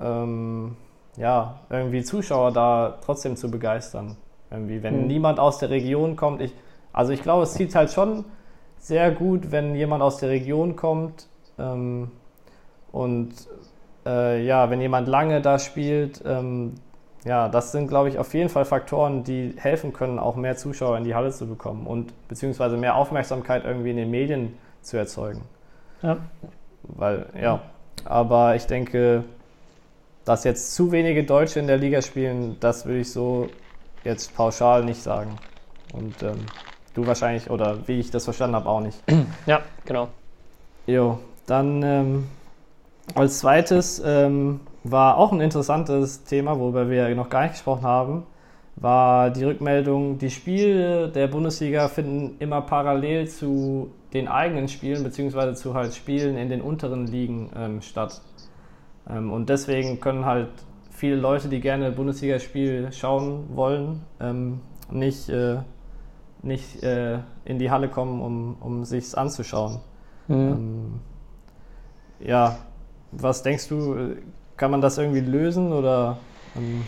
[0.00, 0.76] ähm,
[1.18, 4.16] ja, irgendwie Zuschauer da trotzdem zu begeistern.
[4.50, 5.06] Irgendwie, wenn Mhm.
[5.08, 6.54] niemand aus der Region kommt, ich,
[6.92, 8.24] also ich glaube, es zieht halt schon
[8.78, 11.26] sehr gut, wenn jemand aus der Region kommt
[11.58, 12.10] ähm,
[12.92, 13.32] und
[14.06, 16.74] äh, ja, wenn jemand lange da spielt, ähm,
[17.24, 20.98] ja, das sind, glaube ich, auf jeden Fall Faktoren, die helfen können, auch mehr Zuschauer
[20.98, 25.42] in die Halle zu bekommen und beziehungsweise mehr Aufmerksamkeit irgendwie in den Medien zu erzeugen.
[26.02, 26.18] Ja.
[26.82, 27.60] Weil, ja,
[28.04, 29.24] aber ich denke,
[30.24, 33.48] dass jetzt zu wenige Deutsche in der Liga spielen, das würde ich so
[34.04, 35.36] jetzt pauschal nicht sagen.
[35.94, 36.44] Und ähm,
[36.94, 38.98] du wahrscheinlich, oder wie ich das verstanden habe, auch nicht.
[39.46, 40.08] Ja, genau.
[40.86, 42.26] Jo, dann ähm,
[43.14, 48.24] als zweites ähm, war auch ein interessantes Thema, worüber wir noch gar nicht gesprochen haben,
[48.76, 55.54] war die Rückmeldung, die Spiele der Bundesliga finden immer parallel zu den eigenen Spielen, beziehungsweise
[55.54, 58.20] zu halt Spielen in den unteren Ligen ähm, statt.
[59.08, 60.50] Ähm, und deswegen können halt
[60.90, 65.58] viele Leute, die gerne Bundesligaspiel schauen wollen, ähm, nicht, äh,
[66.42, 69.80] nicht äh, in die Halle kommen, um, um sich anzuschauen.
[70.28, 71.00] Ähm,
[72.20, 72.58] ja,
[73.12, 74.16] was denkst du,
[74.56, 76.18] kann man das irgendwie lösen oder?
[76.56, 76.84] Ähm,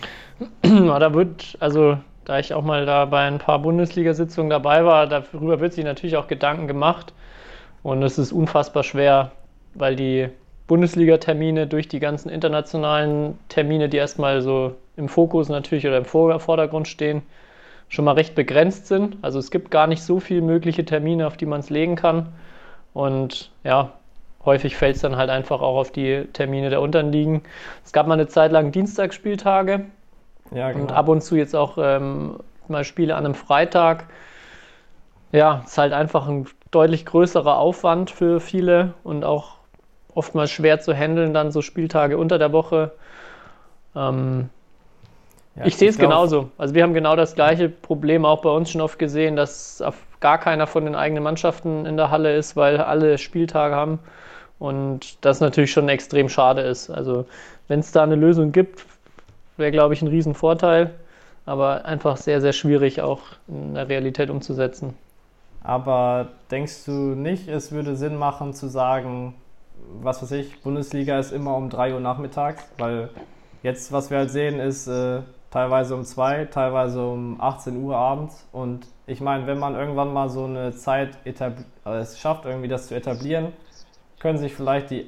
[0.86, 5.06] Ja, da wird, also da ich auch mal da bei ein paar Bundesliga-Sitzungen dabei war,
[5.06, 7.12] darüber wird sich natürlich auch Gedanken gemacht.
[7.82, 9.30] Und es ist unfassbar schwer,
[9.74, 10.28] weil die
[10.66, 16.40] Bundesliga-Termine durch die ganzen internationalen Termine, die erstmal so im Fokus natürlich oder im Vor-
[16.40, 17.22] Vordergrund stehen,
[17.88, 19.18] schon mal recht begrenzt sind.
[19.22, 22.28] Also es gibt gar nicht so viele mögliche Termine, auf die man es legen kann.
[22.92, 23.92] Und ja,
[24.46, 27.42] häufig fällt es dann halt einfach auch auf die Termine der unteren Ligen.
[27.84, 29.86] Es gab mal eine Zeit lang Dienstagsspieltage,
[30.52, 30.84] ja, genau.
[30.84, 34.08] und ab und zu jetzt auch ähm, mal Spiele an einem Freitag.
[35.32, 39.56] Ja, ist halt einfach ein deutlich größerer Aufwand für viele und auch
[40.14, 42.92] oftmals schwer zu handeln, dann so Spieltage unter der Woche.
[43.94, 44.50] Ähm,
[45.56, 46.50] Ja, ich sehe es genauso.
[46.58, 49.82] Also wir haben genau das gleiche Problem auch bei uns schon oft gesehen, dass
[50.20, 53.98] gar keiner von den eigenen Mannschaften in der Halle ist, weil alle Spieltage haben.
[54.58, 56.90] Und das natürlich schon extrem schade ist.
[56.90, 57.26] Also
[57.68, 58.84] wenn es da eine Lösung gibt,
[59.56, 60.94] wäre, glaube ich, ein Riesenvorteil.
[61.44, 64.94] Aber einfach sehr, sehr schwierig auch in der Realität umzusetzen.
[65.62, 69.34] Aber denkst du nicht, es würde Sinn machen zu sagen,
[70.00, 72.64] was weiß ich, Bundesliga ist immer um 3 Uhr nachmittags?
[72.78, 73.10] Weil
[73.62, 78.46] jetzt, was wir halt sehen, ist äh, teilweise um 2, teilweise um 18 Uhr abends.
[78.52, 81.10] Und ich meine, wenn man irgendwann mal so eine Zeit
[81.84, 83.52] also es schafft, irgendwie das zu etablieren,
[84.18, 85.06] können sich vielleicht die,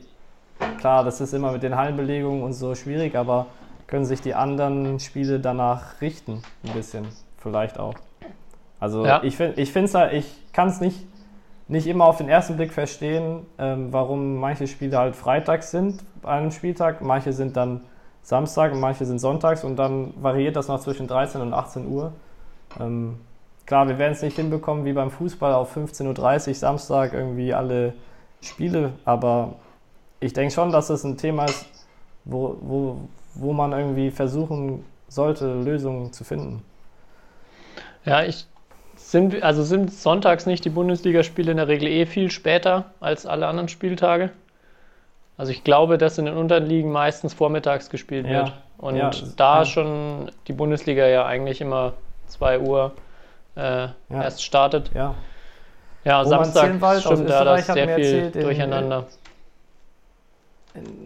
[0.79, 3.47] klar, das ist immer mit den Hallenbelegungen und so schwierig, aber
[3.87, 7.95] können sich die anderen Spiele danach richten, ein bisschen, vielleicht auch.
[8.81, 9.23] Also Ja.
[9.23, 11.07] ich finde, ich finde halt, ich kann es nicht,
[11.69, 16.31] nicht immer auf den ersten Blick verstehen, ähm, warum manche Spiele halt freitags sind bei
[16.31, 17.81] einem Spieltag, manche sind dann
[18.23, 22.13] Samstag und manche sind sonntags und dann variiert das noch zwischen 13 und 18 Uhr.
[22.79, 23.19] Ähm,
[23.65, 27.95] klar, wir werden es nicht hinbekommen wie beim Fußball auf 15.30 Uhr Samstag irgendwie alle
[28.41, 29.55] Spiele, aber
[30.21, 31.67] ich denke schon, dass es ein Thema ist,
[32.25, 32.97] wo, wo,
[33.35, 36.63] wo man irgendwie versuchen sollte, Lösungen zu finden.
[38.05, 38.47] Ja, ich
[38.97, 43.47] sind, also sind sonntags nicht die Bundesligaspiele in der Regel eh viel später als alle
[43.47, 44.31] anderen Spieltage.
[45.37, 48.53] Also ich glaube, dass in den unteren Ligen meistens vormittags gespielt Ja, wird.
[48.77, 49.65] Und ja, da ja.
[49.65, 51.95] schon die Bundesliga ja eigentlich immer
[52.27, 52.93] 2 Uhr
[53.57, 54.91] äh, erst startet.
[54.95, 55.15] Ja,
[56.05, 59.07] Ja, Roman Samstag aus stimmt da das Österreich hat sehr mir erzählt, in- durcheinander.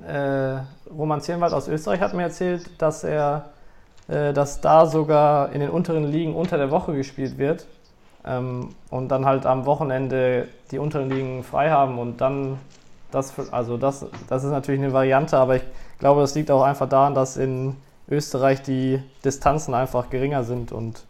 [0.06, 0.60] äh,
[0.92, 3.46] Roman Zierenwald aus Österreich hat mir erzählt, dass er,
[4.08, 7.66] äh, dass da sogar in den unteren Ligen unter der Woche gespielt wird
[8.26, 12.58] ähm, und dann halt am Wochenende die unteren Ligen frei haben und dann
[13.10, 15.62] das, also das, das ist natürlich eine Variante, aber ich
[15.98, 17.76] glaube, das liegt auch einfach daran, dass in
[18.08, 21.04] Österreich die Distanzen einfach geringer sind und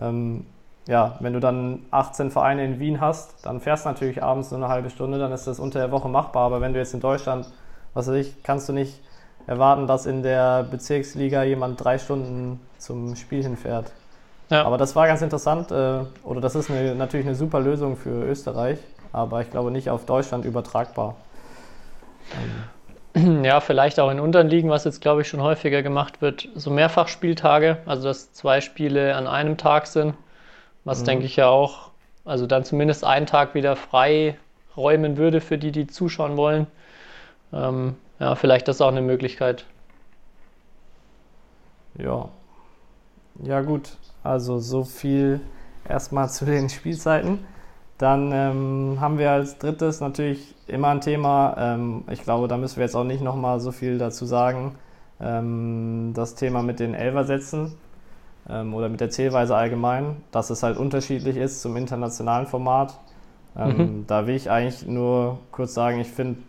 [0.00, 0.46] ähm,
[0.88, 4.58] ja, wenn du dann 18 Vereine in Wien hast, dann fährst du natürlich abends nur
[4.58, 6.46] eine halbe Stunde, dann ist das unter der Woche machbar.
[6.46, 7.46] Aber wenn du jetzt in Deutschland,
[7.92, 8.98] was weiß ich, kannst du nicht
[9.46, 13.92] erwarten, dass in der Bezirksliga jemand drei Stunden zum Spiel hinfährt.
[14.48, 14.64] Ja.
[14.64, 18.24] Aber das war ganz interessant, äh, oder das ist eine, natürlich eine super Lösung für
[18.24, 18.78] Österreich,
[19.12, 21.16] aber ich glaube nicht auf Deutschland übertragbar.
[23.42, 26.70] Ja, vielleicht auch in unteren Ligen, was jetzt glaube ich schon häufiger gemacht wird, so
[26.70, 30.14] Mehrfachspieltage, also dass zwei Spiele an einem Tag sind,
[30.88, 31.04] was Mhm.
[31.04, 31.90] denke ich ja auch,
[32.24, 34.36] also dann zumindest einen Tag wieder frei
[34.76, 36.66] räumen würde für die, die zuschauen wollen.
[37.52, 39.66] Ähm, ja, vielleicht das ist auch eine Möglichkeit.
[41.98, 42.28] Ja.
[43.42, 43.96] Ja, gut.
[44.22, 45.40] Also so viel
[45.86, 47.44] erstmal zu den Spielzeiten.
[47.98, 52.76] Dann ähm, haben wir als drittes natürlich immer ein Thema, ähm, ich glaube, da müssen
[52.76, 54.76] wir jetzt auch nicht nochmal so viel dazu sagen,
[55.20, 57.74] ähm, das Thema mit den Elfersätzen
[58.48, 62.98] ähm, oder mit der Zählweise allgemein, dass es halt unterschiedlich ist zum internationalen Format.
[63.56, 66.40] Ähm, Da will ich eigentlich nur kurz sagen, ich finde,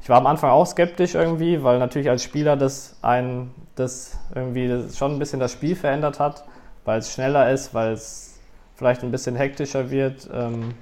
[0.00, 4.68] ich war am Anfang auch skeptisch irgendwie, weil natürlich als Spieler das einen das irgendwie
[4.68, 6.44] das schon ein bisschen das Spiel verändert hat,
[6.84, 8.38] weil es schneller ist, weil es
[8.74, 10.28] vielleicht ein bisschen hektischer wird.
[10.32, 10.74] Ähm,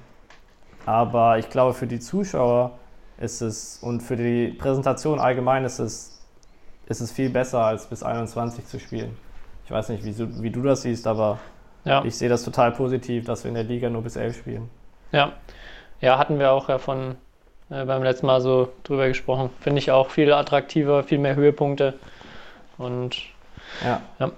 [0.85, 2.77] aber ich glaube, für die Zuschauer
[3.17, 6.21] ist es und für die Präsentation allgemein ist es,
[6.87, 9.17] ist es viel besser, als bis 21 zu spielen.
[9.65, 11.39] Ich weiß nicht, wie, du- wie du das siehst, aber
[11.83, 12.03] Ja.
[12.03, 14.69] ich sehe das total positiv, dass wir in der Liga nur bis 11 spielen.
[15.11, 15.33] Ja,
[16.01, 17.15] ja, hatten wir auch ja von
[17.71, 19.49] äh, beim letzten Mal so drüber gesprochen.
[19.59, 21.95] Finde ich auch viel attraktiver, viel mehr Höhepunkte.
[22.77, 23.17] Und
[23.83, 24.01] Ja.
[24.19, 24.31] Ja.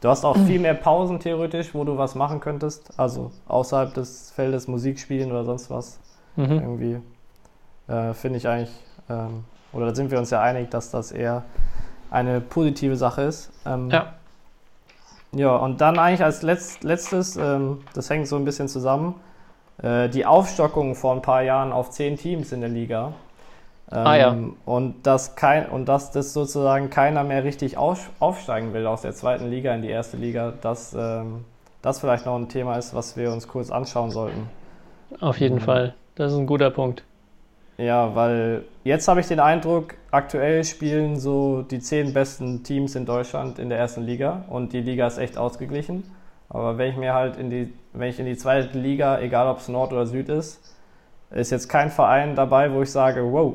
[0.00, 2.98] Du hast auch viel mehr Pausen theoretisch, wo du was machen könntest.
[2.98, 6.00] Also außerhalb des Feldes Musik spielen oder sonst was.
[6.34, 6.50] mhm.
[6.58, 6.98] Irgendwie
[7.86, 8.72] äh, finde ich eigentlich,
[9.08, 11.44] ähm, oder da sind wir uns ja einig, dass das eher
[12.10, 13.52] eine positive Sache ist.
[13.64, 14.12] Ähm, ja,
[15.34, 19.14] Ja, und dann eigentlich als letzt, letztes, ähm, das hängt so ein bisschen zusammen,
[19.82, 23.12] äh, die Aufstockung vor ein paar Jahren auf zehn Teams in der Liga.
[23.90, 24.36] Ähm, Ah, ja.
[24.64, 29.12] Und dass, kein, und dass das sozusagen keiner mehr richtig auf, aufsteigen will aus der
[29.14, 31.44] zweiten Liga in die erste Liga, dass ähm,
[31.82, 34.48] das vielleicht noch ein Thema ist, was wir uns kurz anschauen sollten.
[35.20, 35.94] auf jeden Fall.
[36.14, 37.04] Das ist ein guter Punkt.
[37.78, 43.06] Ja, weil jetzt habe ich den Eindruck, aktuell spielen so die zehn besten Teams in
[43.06, 46.04] Deutschland in der ersten Liga und die Liga ist echt ausgeglichen.
[46.48, 49.58] Aber wenn ich mir halt in die, wenn ich in die zweite Liga, egal ob
[49.58, 50.60] es Nord oder Süd ist,
[51.30, 53.54] ist jetzt kein Verein dabei, wo ich sage, wow,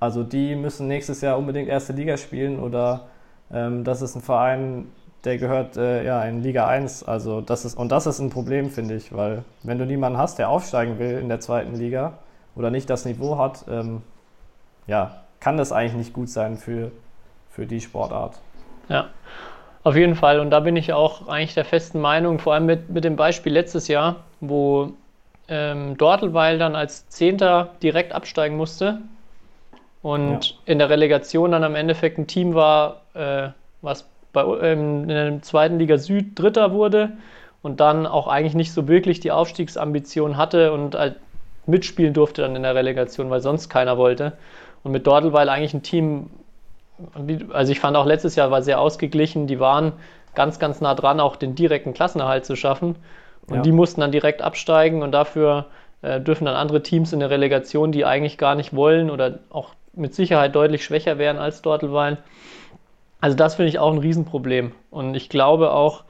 [0.00, 3.06] also die müssen nächstes Jahr unbedingt erste Liga spielen oder
[3.52, 4.88] ähm, das ist ein Verein,
[5.24, 7.04] der gehört äh, ja in Liga 1.
[7.04, 10.40] Also das ist, und das ist ein Problem, finde ich, weil wenn du niemanden hast,
[10.40, 12.18] der aufsteigen will in der zweiten Liga,
[12.56, 14.02] oder nicht das Niveau hat, ähm,
[14.86, 16.92] ja, kann das eigentlich nicht gut sein für,
[17.50, 18.38] für die Sportart.
[18.88, 19.10] Ja,
[19.84, 20.40] auf jeden Fall.
[20.40, 23.52] Und da bin ich auch eigentlich der festen Meinung, vor allem mit, mit dem Beispiel
[23.52, 24.92] letztes Jahr, wo
[25.48, 29.00] ähm, Dortelweil dann als Zehnter direkt absteigen musste
[30.02, 33.48] und in der Relegation dann am Endeffekt ein Team war, äh,
[33.80, 37.12] was bei, ähm, in der zweiten Liga Süd Dritter wurde
[37.62, 41.16] und dann auch eigentlich nicht so wirklich die Aufstiegsambition hatte und halt
[41.66, 44.32] mitspielen durfte dann in der Relegation, weil sonst keiner wollte.
[44.82, 46.30] Und mit Dortelweil eigentlich ein Team
[47.52, 49.46] also ich fand auch letztes Jahr war sehr ausgeglichen.
[49.46, 49.92] Die waren
[50.34, 52.96] ganz, ganz nah dran, auch den direkten Klassenerhalt zu schaffen.
[53.48, 53.62] Und Ja.
[53.62, 55.66] die mussten dann direkt absteigen und dafür
[56.02, 59.70] äh, dürfen dann andere Teams in der Relegation, die eigentlich gar nicht wollen oder auch
[59.94, 62.18] mit Sicherheit deutlich schwächer wären als Dortelweil.
[63.20, 64.72] Also das finde ich auch ein Riesenproblem.
[64.90, 66.04] Und ich glaube auch,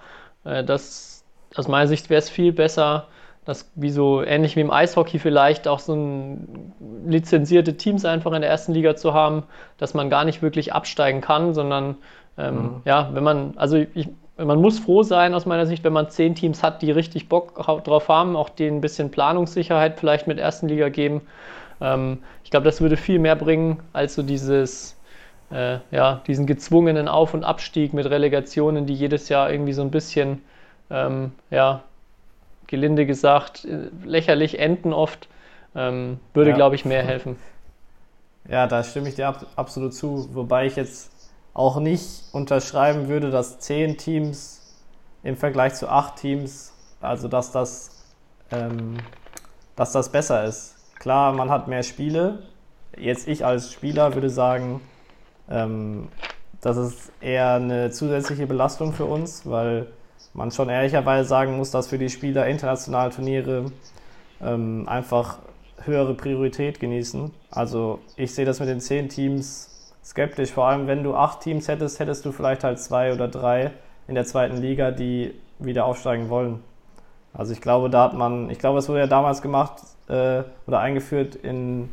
[0.45, 3.09] äh, dass aus meiner Sicht wäre es viel besser,
[3.45, 6.73] dass wie so ähnlich wie im Eishockey vielleicht auch so ein
[7.07, 9.43] lizenzierte Teams einfach in der ersten Liga zu haben,
[9.79, 11.97] dass man gar nicht wirklich absteigen kann, sondern
[12.39, 16.09] ähm, ja, wenn man, also ich, man muss froh sein aus meiner Sicht, wenn man
[16.09, 20.39] zehn Teams hat, die richtig Bock drauf haben, auch denen ein bisschen Planungssicherheit vielleicht mit
[20.39, 21.23] ersten Liga geben.
[21.81, 24.97] Ähm, ich glaube, das würde viel mehr bringen als so dieses,
[25.51, 29.91] äh, ja, diesen gezwungenen Auf- und Abstieg mit Relegationen, die jedes Jahr irgendwie so ein
[29.91, 30.43] bisschen,
[30.91, 31.83] ähm, ja,
[32.73, 35.29] gelinde gesagt, äh, lächerlich enden oft,
[35.77, 36.57] ähm, würde, Ja.
[36.57, 37.37] glaube ich, mehr helfen.
[38.49, 41.13] Ja, da stimme ich dir ab, absolut zu, wobei ich jetzt
[41.55, 44.61] auch nicht unterschreiben würde, dass zehn Teams
[45.23, 48.03] im Vergleich zu acht Teams, also dass das,
[48.51, 48.97] ähm,
[49.77, 50.75] dass das besser ist.
[50.99, 52.43] Klar, man hat mehr Spiele.
[52.97, 54.81] Jetzt ich als Spieler würde sagen,
[55.49, 56.09] ähm,
[56.61, 59.87] das ist eher eine zusätzliche Belastung für uns, weil
[60.35, 63.67] man schon ehrlicherweise sagen muss, dass für die Spieler internationale Turniere
[64.41, 65.39] ähm, einfach
[65.85, 67.31] höhere Priorität genießen.
[67.51, 70.53] Also ich sehe das mit den zehn Teams skeptisch.
[70.53, 73.73] Vor allem, wenn du acht Teams hättest, hättest du vielleicht halt zwei oder drei
[74.09, 76.61] in der zweiten Liga, die wieder aufsteigen wollen.
[77.33, 80.81] Also ich glaube, da hat man, ich glaube, es wurde ja damals gemacht äh, oder
[80.81, 81.91] eingeführt in,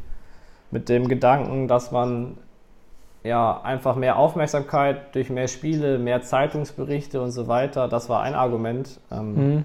[0.71, 2.37] mit dem Gedanken, dass man
[3.23, 8.33] ja einfach mehr Aufmerksamkeit durch mehr Spiele, mehr Zeitungsberichte und so weiter, das war ein
[8.35, 8.99] Argument.
[9.11, 9.63] Ähm, Mhm.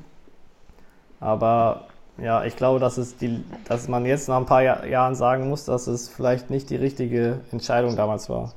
[1.20, 1.82] aber
[2.22, 5.48] ja, ich glaube, dass, es die, dass man jetzt nach ein paar Jahr, Jahren sagen
[5.48, 8.52] muss, dass es vielleicht nicht die richtige Entscheidung damals war.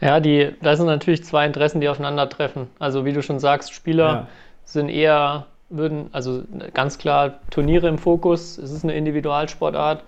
[0.00, 2.68] Ja, die, das sind natürlich zwei Interessen, die aufeinandertreffen.
[2.78, 4.26] Also wie du schon sagst, Spieler Ja.
[4.64, 6.42] sind eher, würden, also
[6.72, 10.04] ganz klar Turniere im Fokus, es ist eine Individualsportart.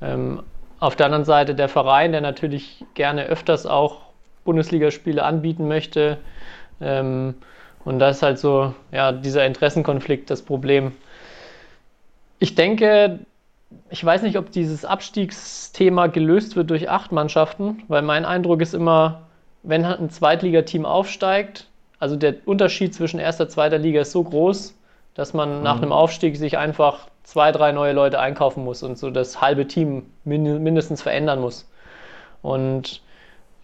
[0.00, 0.42] Ähm,
[0.82, 4.00] auf der anderen Seite der Verein, der natürlich gerne öfters auch
[4.44, 6.18] Bundesligaspiele anbieten möchte.
[6.80, 7.34] Ähm,
[7.84, 10.90] und da ist halt so, ja, dieser Interessenkonflikt das Problem.
[12.40, 13.20] Ich denke,
[13.90, 18.74] ich weiß nicht, ob dieses Abstiegsthema gelöst wird durch acht Mannschaften, weil mein Eindruck ist
[18.74, 19.22] immer,
[19.62, 21.68] wenn ein Zweitligateam aufsteigt,
[22.00, 24.74] also der Unterschied zwischen erster und zweiter Liga ist so groß,
[25.14, 29.10] dass man nach einem Aufstieg sich einfach zwei, drei neue Leute einkaufen muss und so
[29.10, 31.68] das halbe Team min mindestens verändern muss.
[32.40, 33.02] Und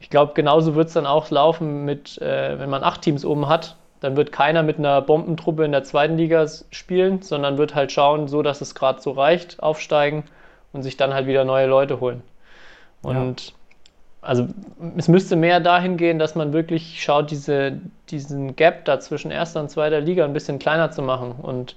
[0.00, 3.48] ich glaube, genauso wird es dann auch laufen, mit, äh, wenn man acht Teams oben
[3.48, 3.76] hat.
[4.00, 8.28] Dann wird keiner mit einer Bombentruppe in der zweiten Liga spielen, sondern wird halt schauen,
[8.28, 10.22] so dass es gerade so reicht, aufsteigen
[10.72, 12.22] und sich dann halt wieder neue Leute holen.
[13.02, 13.54] Und ja.
[14.20, 14.48] Also
[14.96, 19.61] es müsste mehr dahin gehen, dass man wirklich schaut, diese, diesen Gap da zwischen erster
[19.61, 21.33] und zweiter Liga ein bisschen kleiner zu machen.
[21.33, 21.76] Und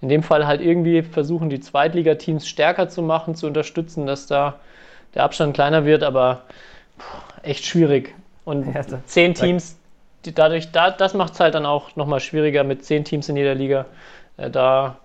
[0.00, 4.56] in dem Fall halt irgendwie versuchen, die Zweitligateams stärker zu machen, zu unterstützen, dass da
[5.14, 6.42] der Abstand kleiner wird, aber
[7.42, 8.14] echt schwierig.
[8.44, 9.78] Und ja, zehn Teams,
[10.24, 13.36] die, dadurch, da, das macht es halt dann auch nochmal schwieriger mit zehn Teams in
[13.36, 13.86] jeder Liga.
[14.36, 14.98] Äh, da,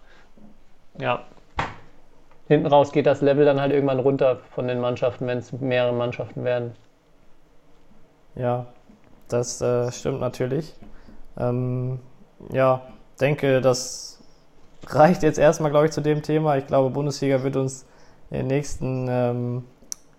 [1.00, 1.24] ja,
[2.52, 5.94] hinten raus geht das Level dann halt irgendwann runter von den Mannschaften, wenn es mehrere
[5.94, 6.74] Mannschaften werden.
[8.36, 8.66] Ja,
[9.30, 10.76] das äh, stimmt natürlich.
[11.40, 12.00] Ähm,
[12.52, 12.82] ja,
[13.22, 14.22] denke, das
[14.88, 16.58] reicht jetzt erstmal, glaube ich, zu dem Thema.
[16.58, 17.86] Ich glaube, Bundesliga wird uns
[18.30, 19.64] in den nächsten ähm,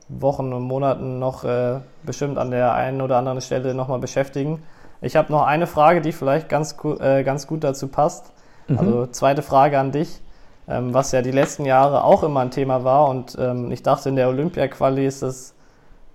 [0.09, 4.63] Wochen und Monaten noch äh, bestimmt an der einen oder anderen Stelle nochmal beschäftigen.
[5.03, 8.33] Ich habe noch eine Frage, die vielleicht ganz, äh, ganz gut dazu passt.
[8.69, 8.79] Mhm.
[8.79, 10.23] Also zweite Frage an dich,
[10.69, 13.09] ähm, was ja die letzten Jahre auch immer ein Thema war.
[13.09, 15.55] Und ähm, ich dachte, in der Olympia-Quali ist das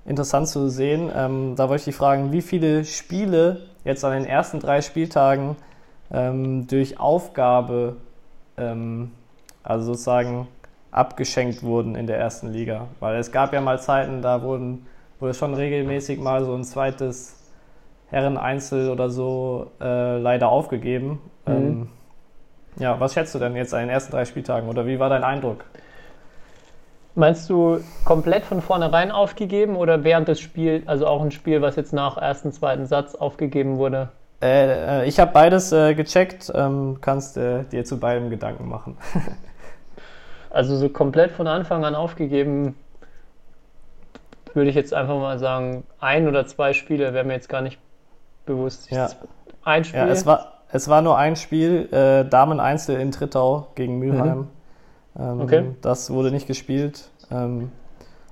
[0.05, 1.11] interessant zu sehen.
[1.15, 5.55] Ähm, da wollte ich dich fragen, wie viele Spiele jetzt an den ersten drei Spieltagen
[6.11, 7.97] ähm, durch Aufgabe,
[8.57, 9.11] ähm,
[9.63, 10.47] also sozusagen
[10.91, 12.87] abgeschenkt wurden in der ersten Liga.
[12.99, 14.85] Weil es gab ja mal Zeiten, da wurden,
[15.19, 17.35] wurde schon regelmäßig mal so ein zweites
[18.09, 21.19] Herren-Einzel oder so äh, leider aufgegeben.
[21.45, 21.89] Mhm.
[22.79, 25.23] Ja, was schätzt du denn jetzt an den ersten drei Spieltagen oder wie war dein
[25.23, 25.65] Eindruck?
[27.15, 31.75] Meinst du komplett von vornherein aufgegeben oder während des Spiels, also auch ein Spiel, was
[31.75, 34.09] jetzt nach ersten, zweiten Satz aufgegeben wurde?
[34.39, 38.97] Äh, äh ich habe beides äh, gecheckt, ähm, kannst äh, dir zu beidem Gedanken machen.
[40.49, 42.75] Also so komplett von Anfang an aufgegeben,
[44.53, 47.77] würde ich jetzt einfach mal sagen, ein oder zwei Spiele wäre mir jetzt gar nicht
[48.45, 48.89] bewusst.
[48.89, 49.09] Ja.
[49.63, 49.99] Ein Spiel.
[49.99, 54.39] Ja, es war, es war nur ein Spiel, äh, Damen-Einzel in Trittau gegen Mülheim.
[54.39, 54.47] Mhm.
[55.19, 55.65] Ähm, okay.
[55.81, 57.09] Das wurde nicht gespielt.
[57.31, 57.71] Ähm,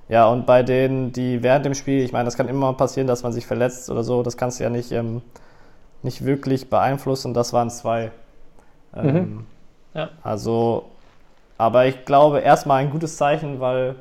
[0.08, 3.22] ja, und bei denen, die während dem Spiel, ich meine, das kann immer passieren, dass
[3.22, 5.22] man sich verletzt oder so, das kannst du ja nicht, ähm,
[6.02, 7.34] nicht wirklich beeinflussen.
[7.34, 8.12] Das waren zwei.
[8.94, 9.08] Mhm.
[9.08, 9.46] Ähm,
[9.94, 10.10] ja.
[10.22, 10.84] Also
[11.58, 13.96] aber ich glaube, erstmal ein gutes Zeichen, weil,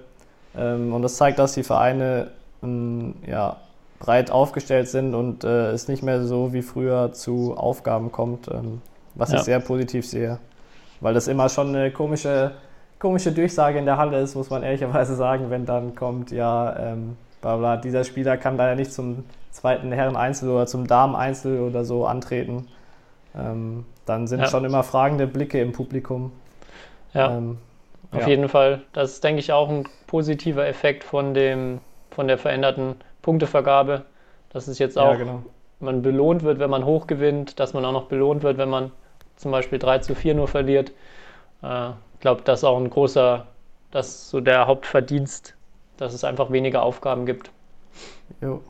[0.58, 3.58] ähm, und das zeigt, dass die Vereine ähm, ja,
[4.06, 8.82] breit aufgestellt sind und äh, es nicht mehr so wie früher zu Aufgaben kommt, ähm,
[9.16, 9.38] was ja.
[9.38, 10.38] ich sehr positiv sehe.
[11.02, 12.52] Weil das immer schon eine komische,
[13.00, 17.18] komische Durchsage in der Halle ist, muss man ehrlicherweise sagen, wenn dann kommt, ja, ähm,
[17.42, 22.06] bla bla, dieser Spieler kann leider nicht zum zweiten Herren-Einzel oder zum Damen-Einzel oder so
[22.06, 22.68] antreten.
[23.36, 24.48] Ähm, dann sind ja.
[24.48, 26.32] schon immer fragende Blicke im Publikum.
[27.16, 27.58] Ja, ähm,
[28.12, 28.28] auf ja.
[28.28, 28.84] jeden Fall.
[28.94, 31.80] Das ist, denke ich, auch ein positiver Effekt von, dem,
[32.12, 34.06] von der veränderten Punktevergabe.
[34.50, 35.44] Dass es jetzt auch, ja, genau.
[35.82, 38.92] man belohnt wird, wenn man hoch gewinnt, dass man auch noch belohnt wird, wenn man
[39.36, 40.92] zum Beispiel 3 zu 4 nur verliert.
[41.62, 43.48] Äh, ich glaube, das ist auch ein großer,
[43.92, 45.56] das ist so der Hauptverdienst,
[45.98, 47.52] dass es einfach weniger Aufgaben gibt.
[48.40, 48.62] Jo.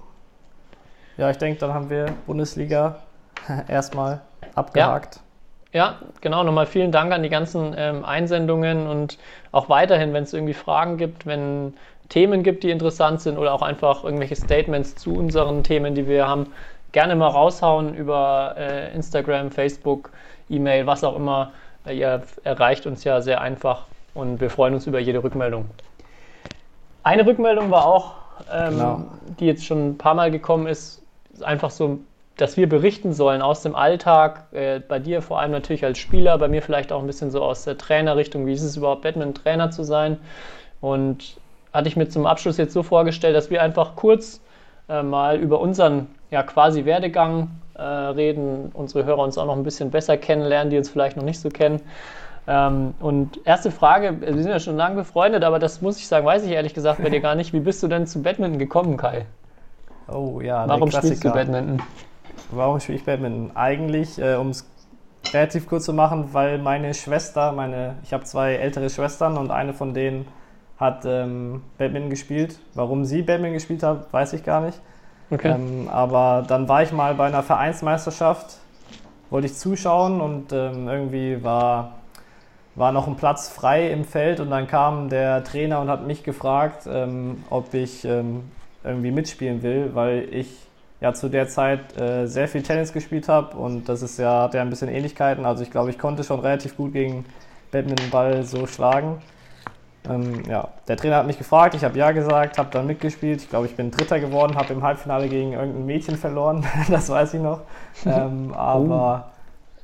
[1.17, 3.03] Ja, ich denke, dann haben wir Bundesliga
[3.67, 4.21] erstmal
[4.55, 5.17] abgehakt.
[5.17, 5.21] Ja.
[5.75, 6.41] Ja, genau.
[6.43, 9.17] Nochmal vielen Dank an die ganzen ähm, Einsendungen und
[9.51, 11.73] auch weiterhin, wenn es irgendwie Fragen gibt, wenn
[12.09, 16.27] Themen gibt, die interessant sind oder auch einfach irgendwelche Statements zu unseren Themen, die wir
[16.27, 16.47] haben,
[16.91, 20.11] gerne mal raushauen über äh, Instagram, Facebook,
[20.49, 21.51] E-Mail, was auch immer.
[21.89, 25.65] Ihr erreicht uns ja sehr einfach und wir freuen uns über jede Rückmeldung.
[27.03, 28.13] Eine Rückmeldung war auch,
[28.51, 29.05] ähm, genau.
[29.39, 31.03] die jetzt schon ein paar Mal gekommen ist,
[31.41, 31.99] einfach so
[32.37, 36.37] dass wir berichten sollen aus dem Alltag, äh, bei dir vor allem natürlich als Spieler,
[36.37, 39.71] bei mir vielleicht auch ein bisschen so aus der Trainerrichtung, wie ist es überhaupt, Badminton-Trainer
[39.71, 40.17] zu sein.
[40.81, 41.37] Und
[41.75, 44.41] hatte ich mir zum Abschluss jetzt so vorgestellt, dass wir einfach kurz
[44.89, 49.63] äh, mal über unseren ja, quasi Werdegang äh, reden, unsere Hörer uns auch noch ein
[49.63, 51.81] bisschen besser kennenlernen, die uns vielleicht noch nicht so kennen.
[52.47, 56.25] Ähm, und erste Frage, wir sind ja schon lange befreundet, aber das muss ich sagen,
[56.25, 57.53] weiß ich ehrlich gesagt bei dir gar nicht.
[57.53, 59.25] Wie bist du denn zu Badminton gekommen, Kai?
[60.07, 61.81] Oh ja, Warum spielst du Badminton?
[62.51, 63.51] Warum spiele ich Badminton?
[63.55, 64.69] Eigentlich, äh, um es
[65.33, 69.73] relativ kurz zu machen, weil meine Schwester, meine, ich habe zwei ältere Schwestern und eine
[69.73, 70.27] von denen
[70.77, 72.59] hat ähm, Badminton gespielt.
[72.73, 74.79] Warum sie Badminton gespielt hat, weiß ich gar nicht.
[75.31, 75.51] Okay.
[75.51, 78.57] Ähm, aber dann war ich mal bei einer Vereinsmeisterschaft,
[79.29, 81.95] wollte ich zuschauen und ähm, irgendwie war,
[82.75, 86.23] war noch ein Platz frei im Feld und dann kam der Trainer und hat mich
[86.23, 88.43] gefragt, ähm, ob ich ähm,
[88.83, 90.67] irgendwie mitspielen will, weil ich
[91.01, 94.53] ja zu der Zeit äh, sehr viel Tennis gespielt habe und das ist ja, hat
[94.53, 95.45] ja ein bisschen Ähnlichkeiten.
[95.45, 97.25] Also ich glaube, ich konnte schon relativ gut gegen
[97.71, 99.21] Badmintonball so schlagen.
[100.09, 103.41] Ähm, ja, der Trainer hat mich gefragt, ich habe ja gesagt, habe dann mitgespielt.
[103.41, 107.33] Ich glaube, ich bin Dritter geworden, habe im Halbfinale gegen irgendein Mädchen verloren, das weiß
[107.33, 107.61] ich noch.
[108.05, 109.31] Ähm, aber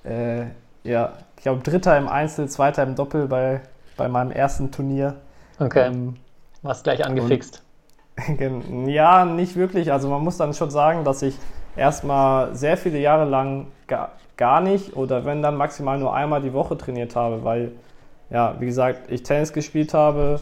[0.03, 0.43] äh,
[0.84, 3.61] ja, ich glaube, Dritter im Einzel, Zweiter im Doppel bei,
[3.97, 5.15] bei meinem ersten Turnier.
[5.59, 5.88] Okay.
[5.88, 6.17] Ähm,
[6.61, 7.63] Warst gleich angefixt.
[8.86, 9.91] ja, nicht wirklich.
[9.91, 11.36] Also man muss dann schon sagen, dass ich
[11.76, 16.53] erstmal sehr viele Jahre lang gar, gar nicht oder wenn dann maximal nur einmal die
[16.53, 17.72] Woche trainiert habe, weil
[18.32, 20.39] ja, wie gesagt, ich Tennis gespielt habe,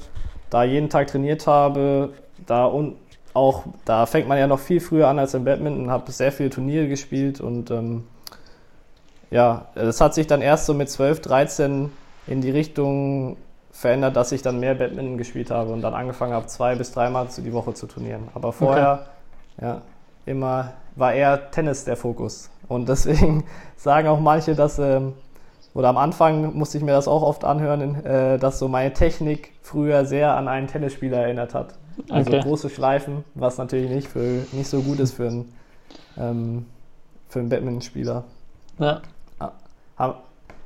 [0.50, 2.14] da jeden Tag trainiert habe,
[2.46, 2.96] da und
[3.34, 6.50] auch, da fängt man ja noch viel früher an als im Badminton, habe sehr viele
[6.50, 8.06] Turniere gespielt und ähm,
[9.32, 11.92] ja, das hat sich dann erst so mit 12, 13
[12.28, 13.38] in die Richtung
[13.72, 17.28] verändert, dass ich dann mehr Badminton gespielt habe und dann angefangen habe, zwei bis dreimal
[17.38, 18.28] die Woche zu trainieren.
[18.34, 19.08] Aber vorher,
[19.58, 19.66] okay.
[19.66, 19.82] ja,
[20.26, 22.50] immer war eher Tennis der Fokus.
[22.68, 23.46] Und deswegen
[23.78, 25.14] sagen auch manche, dass ähm,
[25.80, 29.54] oder am Anfang musste ich mir das auch oft anhören, äh, dass so meine Technik
[29.62, 31.76] früher sehr an einen Tennisspieler erinnert hat.
[32.10, 32.42] Also okay.
[32.42, 35.54] große Schleifen, was natürlich nicht, für, nicht so gut ist für einen,
[36.18, 36.66] ähm,
[37.30, 38.26] für einen Badmintonspieler.
[38.78, 39.02] Ja.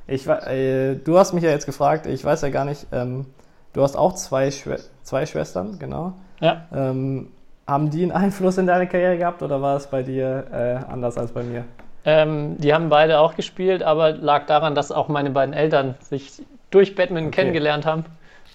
[0.08, 3.26] Ich, äh, du hast mich ja jetzt gefragt, ich weiß ja gar nicht, ähm,
[3.72, 6.14] du hast auch zwei, Schwe zwei Schwestern, genau.
[6.40, 6.66] Ja.
[6.74, 7.28] Ähm,
[7.68, 11.16] haben die einen Einfluss in deine Karriere gehabt oder war es bei dir äh, anders
[11.16, 11.64] als bei mir?
[12.04, 16.42] Ähm, die haben beide auch gespielt, aber lag daran, dass auch meine beiden Eltern sich
[16.70, 17.42] durch Badminton okay.
[17.42, 18.04] kennengelernt haben.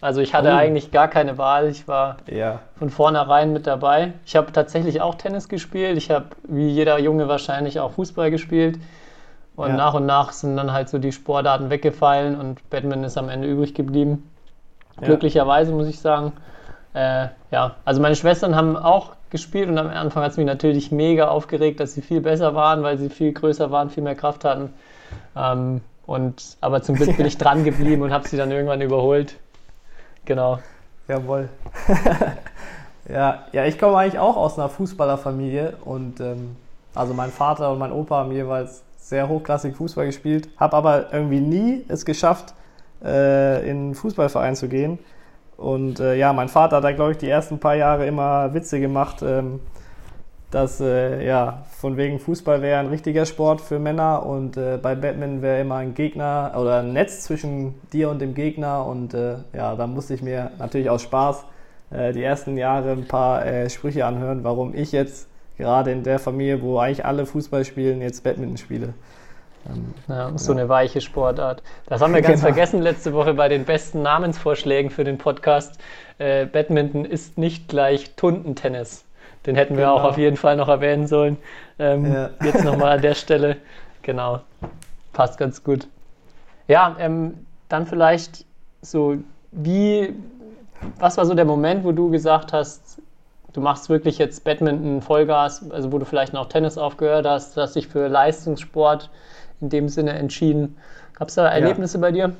[0.01, 0.55] Also ich hatte oh.
[0.55, 1.67] eigentlich gar keine Wahl.
[1.67, 2.59] Ich war ja.
[2.77, 4.13] von vornherein mit dabei.
[4.25, 5.97] Ich habe tatsächlich auch Tennis gespielt.
[5.97, 8.79] Ich habe wie jeder Junge wahrscheinlich auch Fußball gespielt.
[9.55, 9.75] Und ja.
[9.75, 13.47] nach und nach sind dann halt so die Sportarten weggefallen und Badminton ist am Ende
[13.47, 14.29] übrig geblieben.
[15.01, 15.07] Ja.
[15.07, 16.31] Glücklicherweise muss ich sagen.
[16.93, 20.91] Äh, ja, also meine Schwestern haben auch gespielt und am Anfang hat es mich natürlich
[20.91, 24.43] mega aufgeregt, dass sie viel besser waren, weil sie viel größer waren, viel mehr Kraft
[24.43, 24.73] hatten.
[25.35, 29.35] Ähm, und, aber zum Glück bin ich dran geblieben und habe sie dann irgendwann überholt.
[30.25, 30.59] Genau.
[31.07, 31.49] Jawohl.
[33.09, 36.55] ja, ja, ich komme eigentlich auch aus einer Fußballerfamilie und ähm,
[36.95, 41.39] also mein Vater und mein Opa haben jeweils sehr hochklassig Fußball gespielt, habe aber irgendwie
[41.39, 42.53] nie es geschafft,
[43.03, 44.99] äh, in einen Fußballverein zu gehen.
[45.59, 48.79] Und äh, ja, mein Vater hat da, glaube ich, die ersten paar Jahre immer Witze
[48.79, 49.59] gemacht, ähm,
[50.51, 54.95] dass äh, ja, von wegen Fußball wäre ein richtiger Sport für Männer und äh, bei
[54.95, 58.85] Batman wäre immer ein Gegner oder ein Netz zwischen dir und dem Gegner.
[58.85, 61.43] Und äh, ja, da musste ich mir natürlich aus Spaß
[61.91, 66.19] äh, die ersten Jahre ein paar äh, Sprüche anhören, warum ich jetzt gerade in der
[66.19, 68.93] Familie, wo eigentlich alle Fußball spielen, jetzt Badminton spiele.
[69.67, 70.59] Ähm, ja, so ja.
[70.59, 71.63] eine weiche Sportart.
[71.87, 72.53] Das haben wir ganz genau.
[72.53, 75.79] vergessen letzte Woche bei den besten Namensvorschlägen für den Podcast.
[76.17, 79.05] Äh, Badminton ist nicht gleich Tundentennis.
[79.45, 79.97] Den hätten wir genau.
[79.97, 81.37] auch auf jeden Fall noch erwähnen sollen.
[81.77, 82.29] Ähm, ja.
[82.43, 83.57] Jetzt nochmal an der Stelle.
[84.01, 84.41] Genau.
[85.13, 85.87] Passt ganz gut.
[86.67, 88.45] Ja, ähm, dann vielleicht
[88.81, 89.17] so,
[89.51, 90.13] wie,
[90.99, 93.01] was war so der Moment, wo du gesagt hast,
[93.53, 97.75] du machst wirklich jetzt Badminton Vollgas, also wo du vielleicht noch Tennis aufgehört hast, hast
[97.75, 99.09] dich für Leistungssport
[99.61, 100.77] in dem Sinne entschieden.
[101.17, 102.01] Gab es da Erlebnisse ja.
[102.01, 102.33] bei dir?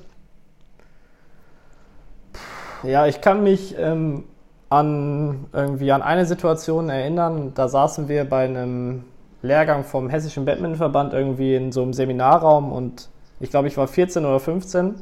[2.84, 4.24] Ja, ich kann mich ähm,
[4.70, 7.52] an irgendwie an eine Situation erinnern.
[7.56, 9.04] Da saßen wir bei einem
[9.42, 13.10] Lehrgang vom Hessischen Badmintonverband irgendwie in so einem Seminarraum und
[13.40, 14.96] ich glaube, ich war 14 oder 15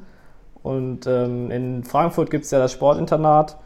[0.64, 3.58] und ähm, in Frankfurt gibt es ja das Sportinternat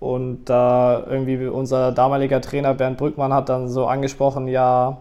[0.00, 4.98] und da irgendwie unser damaliger Trainer Bernd Brückmann hat dann so angesprochen, ja,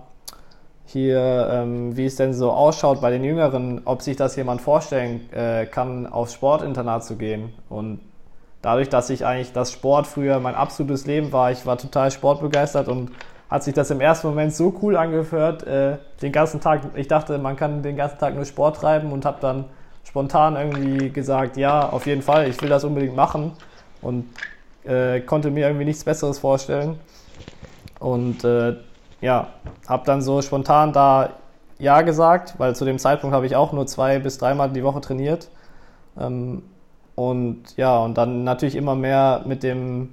[0.86, 5.30] hier, ähm, wie es denn so ausschaut bei den Jüngeren, ob sich das jemand vorstellen
[5.34, 7.54] äh, kann, aufs Sportinternat zu gehen.
[7.70, 8.00] Und
[8.62, 12.88] dadurch, dass ich eigentlich das Sport früher mein absolutes Leben war, ich war total sportbegeistert
[12.88, 13.12] und
[13.50, 17.38] hat sich das im ersten Moment so cool angehört, äh, den ganzen Tag, ich dachte,
[17.38, 19.66] man kann den ganzen Tag nur Sport treiben und habe dann
[20.04, 23.54] spontan irgendwie gesagt, ja, auf jeden Fall, ich will das unbedingt machen
[24.02, 24.26] und
[24.84, 27.00] äh, konnte mir irgendwie nichts Besseres vorstellen.
[28.00, 28.76] Und äh,
[29.22, 29.48] ja,
[29.88, 31.30] habe dann so spontan da
[31.78, 35.02] Ja gesagt, weil zu dem Zeitpunkt habe ich auch nur zwei bis dreimal die Woche
[35.02, 35.50] trainiert.
[36.20, 36.64] Ähm,
[37.16, 40.12] und ja, und dann natürlich immer mehr mit dem,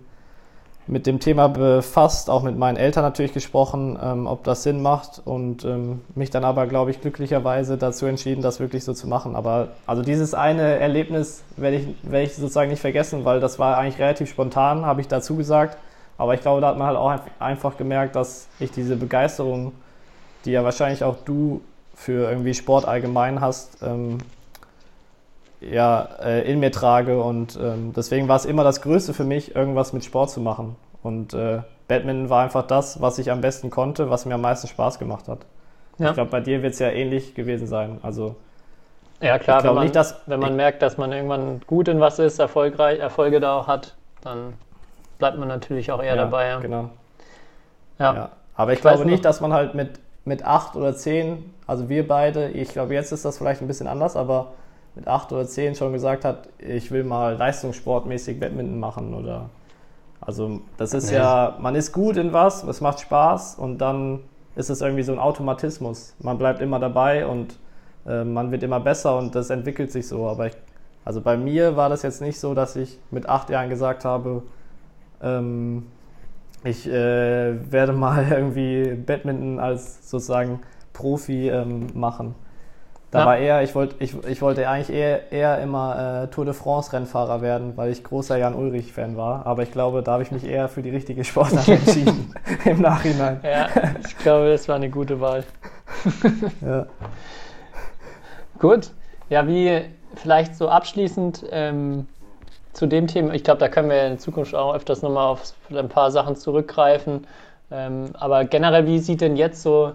[0.87, 5.21] mit dem Thema befasst, auch mit meinen Eltern natürlich gesprochen, ähm, ob das Sinn macht
[5.25, 9.35] und ähm, mich dann aber, glaube ich, glücklicherweise dazu entschieden, das wirklich so zu machen.
[9.37, 13.77] Aber also dieses eine Erlebnis werde ich, werde ich sozusagen nicht vergessen, weil das war
[13.79, 15.77] eigentlich relativ spontan, habe ich dazu gesagt.
[16.19, 19.73] Aber ich glaube, da hat man halt auch einfach gemerkt, dass ich diese Begeisterung,
[20.45, 21.63] die ja wahrscheinlich auch du
[21.95, 24.19] für irgendwie Sport allgemein hast, ähm,
[25.61, 27.23] ja, äh, in mir trage.
[27.23, 30.77] Und ähm, deswegen war es immer das Größte für mich, irgendwas mit Sport zu machen.
[31.03, 34.69] Und äh, Badminton war einfach das, was ich am besten konnte, was mir am meisten
[34.69, 35.41] Spaß gemacht hat.
[35.99, 36.09] Ja.
[36.09, 37.99] Ich glaube, bei dir wird es ja ähnlich gewesen sein.
[38.03, 38.35] Also
[39.21, 41.89] Ja, klar, Ich wenn glaube man, nicht, dass- wenn man merkt, dass man irgendwann gut
[41.89, 44.55] in was ist, erfolgreich, Erfolge da auch hat, dann
[45.23, 46.49] bleibt man natürlich auch eher dabei.
[46.49, 46.59] Ja.
[46.59, 46.91] Genau.
[48.01, 48.15] Ja.
[48.15, 48.31] Ja.
[48.57, 52.09] Aber ich, Ich glaube nicht, dass man halt mit, mit acht oder zehn, also wir
[52.09, 54.55] beide, ich glaube, jetzt ist das vielleicht ein bisschen anders, aber
[54.97, 59.49] mit acht oder zehn schon gesagt hat, ich will mal leistungssportmäßig Badminton machen oder.
[60.21, 61.19] Also, das ist Nee.
[61.19, 64.21] ja, man ist gut in was, es macht Spaß und dann
[64.57, 66.15] ist es irgendwie so ein Automatismus.
[66.19, 67.57] Man bleibt immer dabei und
[68.09, 70.27] äh, man wird immer besser und das entwickelt sich so.
[70.29, 70.57] Aber ich,
[71.05, 74.43] also bei mir war das jetzt nicht so, dass ich mit acht Jahren gesagt habe,
[75.23, 75.87] ähm,
[76.65, 80.61] ich äh, werde mal irgendwie Badminton als sozusagen
[80.93, 82.35] Profi ähm, machen.
[83.11, 83.27] Da Ja.
[83.27, 86.93] war eher, ich wollte, ich, ich wollte eigentlich eher, eher immer äh, Tour de France
[86.95, 89.45] Rennfahrer werden, weil ich großer Jan Ulrich Fan war.
[89.47, 92.33] Aber ich glaube, da habe ich mich eher für die richtige Sportart entschieden
[92.65, 93.41] im Nachhinein.
[93.43, 93.67] Ja,
[94.07, 95.45] ich glaube, das war eine gute Wahl.
[96.65, 96.87] Ja.
[98.59, 98.91] Gut.
[99.29, 99.83] Ja, wie
[100.15, 102.07] vielleicht so abschließend ähm,
[102.73, 105.89] zu dem Thema, ich glaube, da können wir in Zukunft auch öfters nochmal auf ein
[105.89, 107.27] paar Sachen zurückgreifen.
[107.71, 109.93] Ähm, aber generell, wie sieht denn jetzt so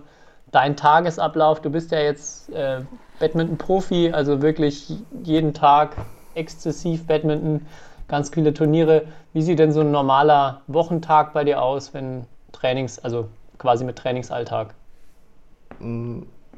[0.51, 1.61] dein Tagesablauf?
[1.61, 2.81] Du bist ja jetzt äh,
[3.19, 5.95] Badminton-Profi, also wirklich jeden Tag
[6.35, 7.65] exzessiv Badminton,
[8.07, 9.03] ganz viele Turniere.
[9.33, 13.97] Wie sieht denn so ein normaler Wochentag bei dir aus, wenn Trainings, also quasi mit
[13.97, 14.73] Trainingsalltag?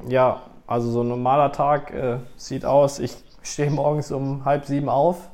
[0.08, 4.90] Ja, also so ein normaler Tag äh, sieht aus, ich stehe morgens um halb sieben
[4.90, 5.30] auf,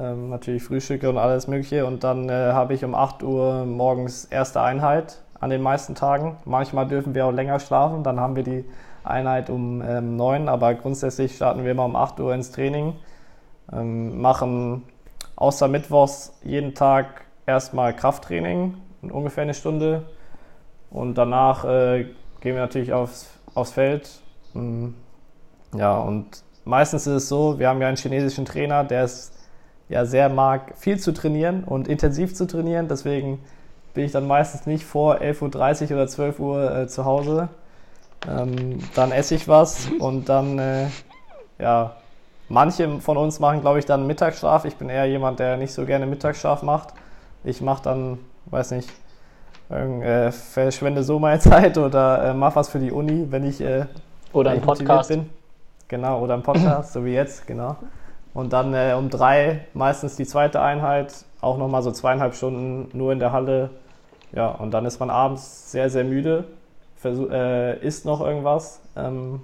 [0.00, 1.86] ähm, natürlich Frühstücke und alles Mögliche.
[1.86, 6.36] Und dann äh, habe ich um 8 Uhr morgens erste Einheit an den meisten Tagen.
[6.44, 8.64] Manchmal dürfen wir auch länger schlafen, dann haben wir die
[9.04, 12.94] Einheit um ähm, 9, aber grundsätzlich starten wir immer um 8 Uhr ins Training,
[13.72, 14.84] ähm, machen
[15.36, 20.10] außer Mittwochs jeden Tag erstmal Krafttraining, ungefähr eine Stunde.
[20.90, 22.04] Und danach äh,
[22.40, 24.10] gehen wir natürlich aufs, aufs Feld.
[24.54, 24.88] Mm,
[25.74, 29.32] Ja, und meistens ist es so, wir haben ja einen chinesischen Trainer, der es
[29.90, 32.88] ja sehr mag, viel zu trainieren und intensiv zu trainieren.
[32.88, 33.40] Deswegen
[33.92, 37.48] bin ich dann meistens nicht vor 11.30 Uhr oder 12 Uhr äh, zu Hause.
[38.28, 40.86] Ähm, dann esse ich was und dann, äh,
[41.58, 41.96] ja,
[42.48, 44.64] manche von uns machen, glaube ich, dann Mittagsschlaf.
[44.64, 46.94] Ich bin eher jemand, der nicht so gerne Mittagsschlaf macht.
[47.42, 48.88] Ich mache dann, weiß nicht,
[49.70, 53.86] äh, verschwende so meine Zeit oder äh, mach was für die Uni, wenn ich, äh,
[54.32, 55.08] Oder wenn ich Podcast?
[55.08, 55.30] bin.
[55.88, 57.76] Genau, oder ein Podcast, so wie jetzt, genau.
[58.32, 63.12] Und dann äh, um drei meistens die zweite Einheit, auch nochmal so zweieinhalb Stunden nur
[63.12, 63.70] in der Halle.
[64.32, 66.44] Ja, und dann ist man abends sehr, sehr müde,
[66.96, 68.80] versuch, äh, isst noch irgendwas.
[68.96, 69.40] Ähm,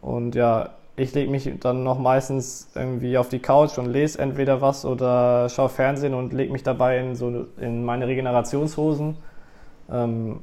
[0.00, 4.60] und ja, ich lege mich dann noch meistens irgendwie auf die Couch und lese entweder
[4.60, 9.16] was oder schaue Fernsehen und lege mich dabei in, so, in meine Regenerationshosen.
[9.90, 10.40] Ähm,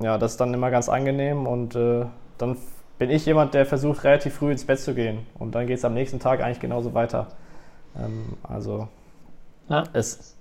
[0.00, 2.06] ja, das ist dann immer ganz angenehm und äh,
[2.38, 2.56] dann
[2.98, 5.26] bin ich jemand, der versucht, relativ früh ins Bett zu gehen.
[5.38, 7.28] Und dann geht es am nächsten Tag eigentlich genauso weiter.
[7.96, 8.88] Ähm, also
[9.68, 9.84] Ja.
[9.92, 10.36] es,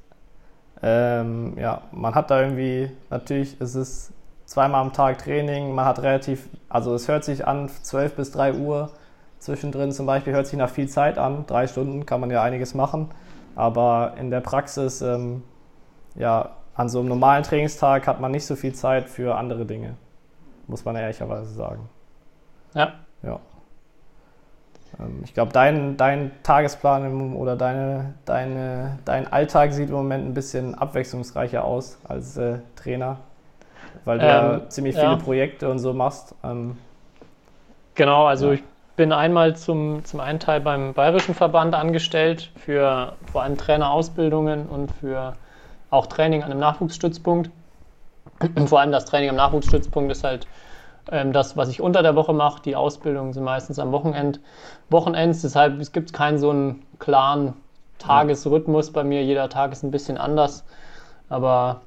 [0.82, 4.12] ähm, ja, man hat da irgendwie, natürlich ist es
[4.46, 8.54] zweimal am Tag Training, man hat relativ, also es hört sich an, 12 bis 3
[8.56, 8.92] Uhr
[9.40, 12.74] zwischendrin zum Beispiel, hört sich nach viel Zeit an, drei Stunden kann man ja einiges
[12.74, 13.10] machen,
[13.56, 15.44] aber in der Praxis, ähm,
[16.16, 19.96] ja, an so einem normalen Trainingstag hat man nicht so viel Zeit für andere Dinge,
[20.68, 21.90] muss man ehrlicherweise sagen.
[22.74, 22.94] Ja.
[23.24, 23.40] Ja.
[25.00, 30.26] Ähm, Ich glaube, dein, dein Tagesplan im, oder deine, deine, dein Alltag sieht im Moment
[30.28, 33.18] ein bisschen abwechslungsreicher aus als äh, Trainer,
[34.06, 35.02] weil du ja Ähm, ziemlich ja.
[35.02, 36.36] viele Projekte und so machst.
[36.44, 36.78] Ähm,
[37.96, 38.54] Genau, also Ja.
[38.54, 38.64] ich
[38.96, 44.92] bin einmal zum, zum einen Teil beim Bayerischen Verband angestellt für vor allem Trainerausbildungen und
[44.92, 45.36] für
[45.90, 47.50] auch Training an einem Nachwuchsstützpunkt.
[48.68, 50.48] vor allem das Training am Nachwuchsstützpunkt ist halt
[51.06, 52.62] das, was ich unter der Woche mache.
[52.62, 54.40] Die Ausbildungen sind meistens am Wochenend,
[54.90, 55.42] Wochenends.
[55.42, 57.54] Deshalb es gibt keinen so einen klaren
[58.00, 59.24] Tagesrhythmus bei mir.
[59.24, 60.64] Jeder Tag ist ein bisschen anders.
[61.30, 61.82] Aber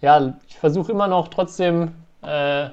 [0.00, 1.92] ja, ich versuche immer noch trotzdem
[2.22, 2.68] äh,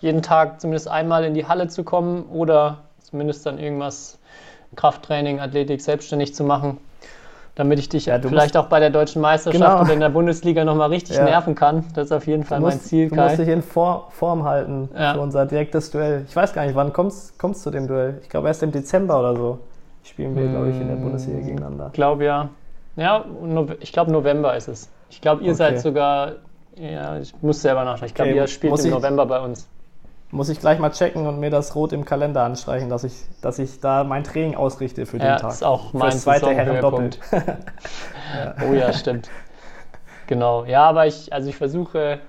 [0.00, 4.18] jeden Tag zumindest einmal in die Halle zu kommen oder zumindest dann irgendwas
[4.76, 6.78] Krafttraining, Athletik selbstständig zu machen,
[7.58, 9.80] damit ich dich Ja, du vielleicht auch bei der deutschen Meisterschaft Genau.
[9.82, 11.24] oder in der Bundesliga nochmal richtig Ja.
[11.24, 11.84] nerven kann.
[11.94, 13.36] Das ist auf jeden Fall mein musst, Ziel, du musst Kai.
[13.44, 15.14] dich in Form halten Ja.
[15.14, 16.24] für unser direktes Duell.
[16.28, 18.20] Ich weiß gar nicht, wann kommst du zu dem Duell?
[18.22, 19.58] Ich glaube erst im Dezember oder so
[20.04, 21.02] spielen wir, glaube ich, in der Mm.
[21.02, 21.86] Bundesliga gegeneinander.
[21.88, 22.48] Ich glaube ja.
[22.94, 23.24] Ja,
[23.80, 24.88] ich glaube November ist es.
[25.10, 25.56] Ich glaube, ihr Okay.
[25.56, 26.32] seid sogar,
[26.76, 28.06] ja, ich muss selber nachschauen.
[28.06, 29.68] Ich glaube, Okay, ihr spielt muss im ich- November bei uns.
[30.30, 33.58] Muss ich gleich mal checken und mir das rot im Kalender anstreichen, dass ich, dass
[33.58, 35.52] ich da mein Training ausrichte für Ja, den Tag.
[35.52, 37.10] ist auch mein Fürs zweite Herren-Doppel.
[37.12, 37.68] Saisonhöhepunkt.
[38.68, 39.30] Oh ja, stimmt.
[40.26, 40.66] Genau.
[40.66, 42.20] Ja, aber ich, also ich versuche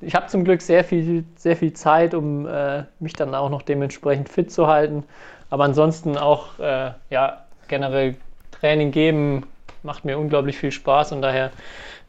[0.00, 3.62] ich habe zum Glück sehr viel, sehr viel Zeit, um äh, mich dann auch noch
[3.62, 5.04] dementsprechend fit zu halten.
[5.50, 8.14] Aber ansonsten auch äh, ja, generell
[8.52, 9.46] Training geben
[9.82, 11.50] macht mir unglaublich viel Spaß und daher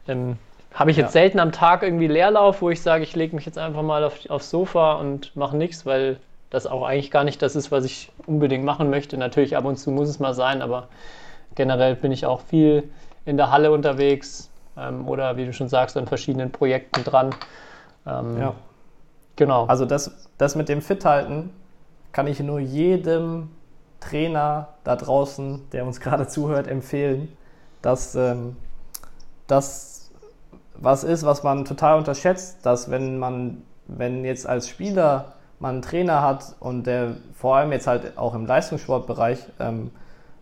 [0.08, 0.36] ähm,
[0.74, 1.22] habe ich jetzt Ja.
[1.22, 4.28] selten am Tag irgendwie Leerlauf, wo ich sage, ich lege mich jetzt einfach mal auf,
[4.30, 6.18] aufs Sofa und mache nichts, weil
[6.50, 9.16] das auch eigentlich gar nicht das ist, was ich unbedingt machen möchte.
[9.16, 10.88] Natürlich ab und zu muss es mal sein, aber
[11.54, 12.84] generell bin ich auch viel
[13.24, 17.30] in der Halle unterwegs ähm, oder wie du schon sagst, an verschiedenen Projekten dran.
[18.06, 18.54] Ähm, Ja.
[19.36, 19.66] Genau.
[19.66, 21.50] Also das, das mit dem Fithalten
[22.12, 23.50] kann ich nur jedem
[24.00, 27.28] Trainer da draußen, der uns gerade zuhört, empfehlen,
[27.82, 28.56] dass ähm,
[29.46, 29.99] das
[30.80, 35.82] was ist, was man total unterschätzt, dass wenn man, wenn jetzt als Spieler man einen
[35.82, 39.90] Trainer hat und der vor allem jetzt halt auch im Leistungssportbereich ähm,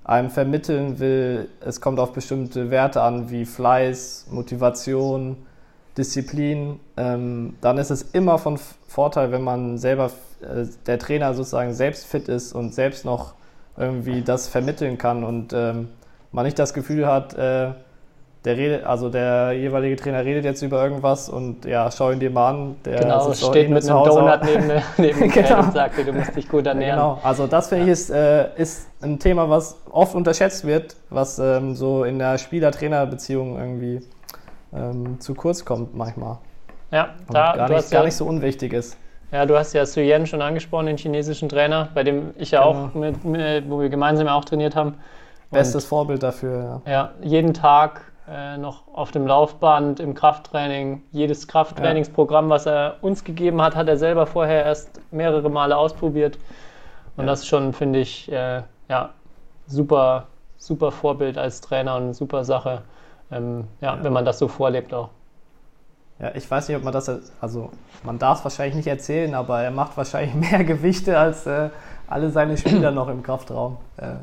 [0.05, 5.37] einem vermitteln will, es kommt auf bestimmte Werte an, wie Fleiß, Motivation,
[5.99, 11.75] Disziplin, ähm, dann ist es immer von Vorteil, wenn man selber, äh, der Trainer sozusagen
[11.75, 13.35] selbst fit ist und selbst noch
[13.77, 15.89] irgendwie das vermitteln kann und ähm,
[16.31, 17.73] man nicht das Gefühl hat, äh,
[18.49, 22.31] der redet, also der jeweilige Trainer redet jetzt über irgendwas und ja, schau ihn dir
[22.31, 24.05] mal an, der genau, steht eh mit einem.
[24.05, 25.59] Donut neben, neben dem Genau.
[25.59, 26.99] Und sagt dir, du musst dich gut ernähren.
[26.99, 31.39] Genau, also das finde ich ist, äh, ist ein Thema, was oft unterschätzt wird, was
[31.39, 34.01] ähm, so in der Spieler-Trainer-Beziehung irgendwie
[34.75, 36.39] ähm, zu kurz kommt manchmal.
[36.91, 38.97] Ja, Und da, gar, du nicht, hast gar ja, nicht so unwichtig ist.
[39.31, 42.63] ja, du hast ja Su Yen schon angesprochen, den chinesischen Trainer, bei dem ich ja
[42.63, 43.07] auch, Genau.
[43.07, 44.95] mit, mit, wo wir gemeinsam ja auch trainiert haben.
[45.51, 46.93] Bestes Vorbild dafür, ja.
[46.93, 48.01] Ja, jeden Tag
[48.31, 51.03] äh, noch auf dem Laufband, im Krafttraining.
[51.13, 56.39] Jedes Krafttrainingsprogramm, was er uns gegeben hat, hat er selber vorher erst mehrere Male ausprobiert.
[57.17, 59.11] Und das ist schon, finde ich, äh, ja,
[59.67, 60.27] super,
[60.57, 62.83] super Vorbild als Trainer und super Sache,
[63.33, 64.05] ähm, ja, Ja.
[64.05, 65.09] wenn man das so vorlebt auch.
[66.21, 67.11] Ja, ich weiß nicht, ob man das,
[67.41, 67.71] also
[68.03, 71.71] man darf es wahrscheinlich nicht erzählen, aber er macht wahrscheinlich mehr Gewichte als äh,
[72.09, 73.77] alle seine Spieler noch im Kraftraum.
[73.97, 74.15] Äh,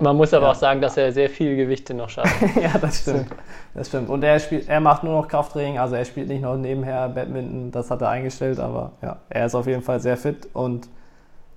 [0.00, 0.50] Man muss aber Ja.
[0.52, 2.34] auch sagen, dass er sehr viel Gewichte noch schafft.
[2.62, 3.26] ja, das stimmt.
[3.74, 4.08] Das stimmt.
[4.08, 7.70] Und er spielt, er macht nur noch Krafttraining, also er spielt nicht noch nebenher Badminton,
[7.72, 10.88] das hat er eingestellt, aber ja, er ist auf jeden Fall sehr fit und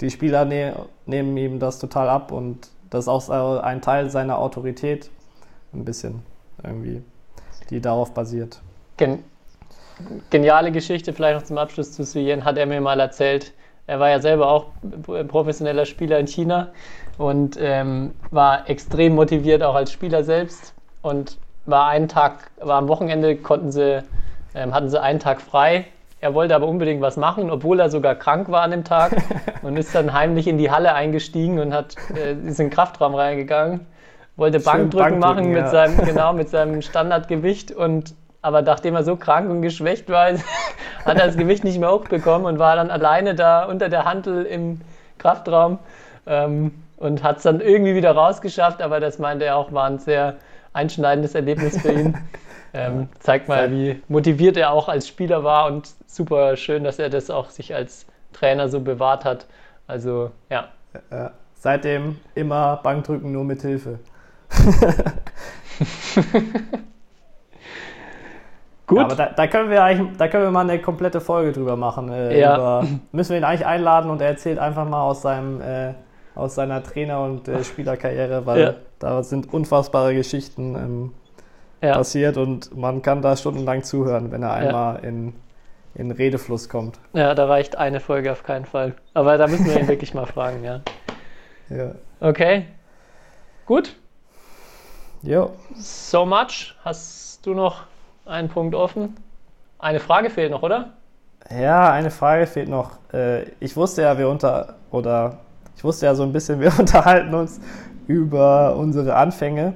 [0.02, 0.76] die Spieler ne
[1.06, 5.10] nehmen ihm das total ab und das ist auch ein Teil seiner Autorität,
[5.74, 6.24] ein bisschen
[6.64, 7.02] irgendwie,
[7.70, 8.62] die darauf basiert.
[8.98, 9.24] Gen
[10.30, 13.54] geniale Geschichte, vielleicht noch zum Abschluss zu Suyen, hat er mir mal erzählt.
[13.88, 14.68] Er war ja selber auch
[15.28, 16.70] professioneller Spieler in China
[17.18, 22.88] und ähm, war extrem motiviert auch als Spieler selbst und war einen Tag, war am
[22.88, 24.04] Wochenende konnten sie,
[24.54, 25.86] ähm, hatten sie einen Tag frei.
[26.20, 29.16] Er wollte aber unbedingt was machen, obwohl er sogar krank war an dem Tag
[29.62, 33.14] und ist dann heimlich in die Halle eingestiegen und hat, äh, ist in den Kraftraum
[33.14, 33.86] reingegangen,
[34.36, 35.70] wollte Schön Bankdrücken, machen Bankdrücken, mit ja.
[35.70, 38.16] seinem, genau, mit seinem Standardgewicht und
[38.46, 40.28] aber nachdem er so krank und geschwächt war,
[41.06, 44.46] hat er das Gewicht nicht mehr hochbekommen und war dann alleine da unter der Hantel
[44.46, 44.82] im
[45.18, 45.80] Kraftraum
[46.28, 49.98] ähm, und hat es dann irgendwie wieder rausgeschafft, aber das meinte er auch, war ein
[49.98, 50.36] sehr
[50.74, 52.18] einschneidendes Erlebnis für ihn.
[52.78, 57.10] Ähm, zeigt mal, wie motiviert er auch als Spieler war und super schön, dass er
[57.10, 59.46] das auch sich als Trainer so bewahrt hat.
[59.88, 60.68] Also ja,
[61.10, 64.00] Äh, seitdem immer Bankdrücken nur mit Hilfe.
[68.88, 68.98] gut.
[69.00, 71.76] Ja, aber da, da können wir eigentlich, da können wir mal eine komplette Folge drüber
[71.76, 72.10] machen.
[72.12, 72.56] Äh, Ja.
[72.56, 75.94] über, müssen wir ihn eigentlich einladen und er erzählt einfach mal aus seinem äh,
[76.36, 78.74] aus seiner Trainer- und äh, Spielerkarriere, weil Ja.
[79.00, 81.14] da sind unfassbare Geschichten ähm,
[81.82, 81.94] ja.
[81.96, 85.34] passiert und man kann da stundenlang zuhören, wenn er einmal in,
[85.94, 87.00] in Redefluss kommt.
[87.14, 88.96] ja, da reicht eine Folge auf keinen Fall.
[89.14, 90.82] Aber da müssen wir ihn wirklich mal fragen, ja.
[91.70, 91.92] Ja.
[92.20, 92.66] Okay.
[93.66, 93.96] Gut.
[95.24, 95.52] Jo.
[95.76, 96.76] So much.
[96.84, 97.84] Hast du noch
[98.26, 99.15] einen Punkt offen?
[99.80, 100.93] Eine Frage fehlt noch, oder?
[101.49, 102.91] Ja, eine Frage fehlt noch.
[103.13, 105.38] Äh, ich wusste ja, wir unter oder
[105.76, 107.59] ich wusste ja so ein bisschen, wir unterhalten uns
[108.07, 109.73] über unsere Anfänge.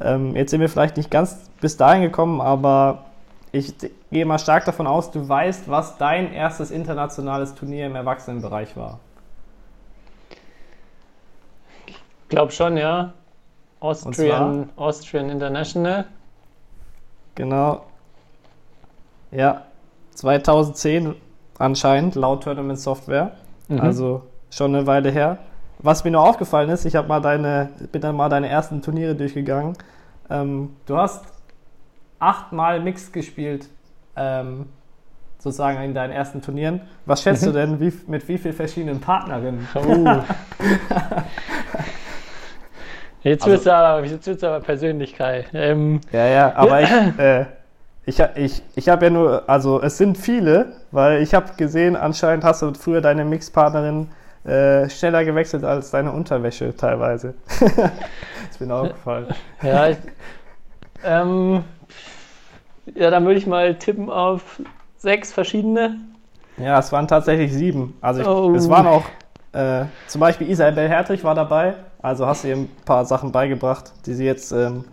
[0.00, 3.04] Ähm, jetzt sind wir vielleicht nicht ganz bis dahin gekommen, aber
[3.52, 3.74] ich
[4.10, 8.98] gehe mal stark davon aus, du weißt, was dein erstes internationales Turnier im Erwachsenenbereich war.
[12.28, 13.12] Glaub schon, ja.
[13.80, 16.06] Austrian, Austrian International.
[17.34, 17.84] Genau.
[19.32, 19.62] Ja,
[20.14, 21.14] 2010
[21.58, 23.32] anscheinend, laut Tournament Software.
[23.68, 23.80] Mhm.
[23.80, 25.38] Also schon eine Weile her.
[25.78, 29.14] Was mir nur aufgefallen ist, ich habe mal deine, bin dann mal deine ersten Turniere
[29.16, 29.72] durchgegangen.
[30.30, 31.24] Ähm, du hast
[32.20, 33.68] achtmal Mixed gespielt,
[34.14, 34.66] ähm,
[35.38, 36.82] sozusagen in deinen ersten Turnieren.
[37.04, 39.66] Was schätzt du denn, wie, mit wie vielen verschiedenen Partnerinnen?
[39.74, 39.80] Oh.
[43.22, 43.60] Jetzt Also- wird
[44.26, 45.44] es aber, aber persönlich, Kai.
[45.52, 47.46] Ähm, Ja, ja, aber ich, äh,
[48.04, 52.44] Ich, ich, ich habe ja nur, also es sind viele, weil ich habe gesehen, anscheinend
[52.44, 54.08] hast du früher deine Mixpartnerin
[54.44, 57.34] äh, schneller gewechselt als deine Unterwäsche teilweise.
[58.50, 59.26] ist mir aufgefallen.
[59.62, 59.98] Ja, ich,
[61.04, 61.62] ähm,
[62.94, 64.60] ja, dann würde ich mal tippen auf
[64.98, 65.98] sechs verschiedene.
[66.58, 67.96] Ja, es waren tatsächlich sieben.
[68.00, 68.52] Also ich, Oh.
[68.56, 69.04] es waren auch
[69.52, 71.74] äh, zum Beispiel Isabel Hertrich war dabei.
[72.00, 74.84] Also hast du ihr ein paar Sachen beigebracht, die sie jetzt ähm,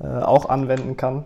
[0.00, 1.24] äh, auch anwenden kann.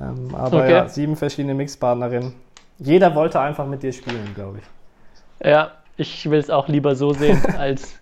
[0.00, 0.72] Ähm, aber Okay.
[0.72, 2.34] ja, sieben verschiedene Mixpartnerinnen.
[2.78, 5.46] Jeder wollte einfach mit dir spielen, glaube ich.
[5.48, 7.94] Ja, ich will es auch lieber so sehen als,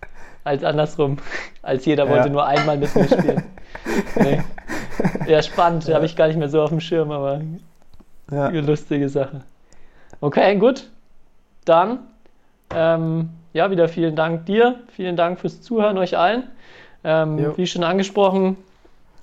[0.43, 1.17] als andersrum.
[1.61, 2.33] Als jeder wollte Ja.
[2.33, 3.43] nur einmal mit mir spielen.
[4.15, 4.41] Nee.
[5.27, 7.41] Ja, spannend, habe ich gar nicht mehr so auf dem Schirm, aber
[8.31, 8.47] Ja.
[8.47, 9.41] eine lustige Sache.
[10.21, 10.89] Okay, gut.
[11.65, 11.99] Dann,
[12.73, 14.75] ähm, ja, wieder vielen Dank dir.
[14.95, 16.43] Vielen Dank fürs Zuhören euch allen.
[17.03, 18.57] Ähm, wie schon angesprochen,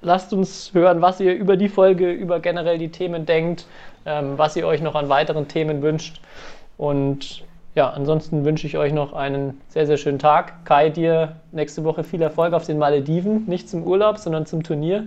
[0.02, 3.66] lasst uns hören, was ihr über die Folge, über generell die Themen denkt,
[4.04, 6.20] ähm, was ihr euch noch an weiteren Themen wünscht.
[6.76, 7.44] Und
[7.74, 10.64] ja, ansonsten wünsche ich euch noch einen sehr, sehr schönen Tag.
[10.66, 13.46] Kai, dir nächste Woche viel Erfolg auf den Malediven.
[13.46, 15.06] Nicht zum Urlaub, sondern zum Turnier,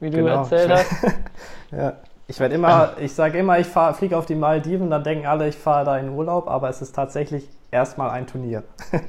[0.00, 0.36] wie du Genau.
[0.38, 0.90] erzählt hast.
[1.72, 1.92] Ja.
[2.26, 5.56] Ich werde immer, ich sage immer, ich fliege auf die Malediven, dann denken alle, ich
[5.56, 8.62] fahre da in Urlaub, aber es ist tatsächlich erstmal ein Turnier.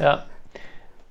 [0.00, 0.24] Ja.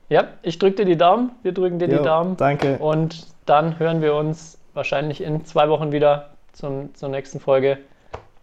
[0.10, 1.32] Ja, ich drücke dir die Daumen.
[1.42, 2.36] Wir drücken dir Jo, die Daumen.
[2.36, 2.78] Danke.
[2.80, 7.78] Und dann hören wir uns wahrscheinlich in zwei Wochen wieder zum, zur nächsten Folge.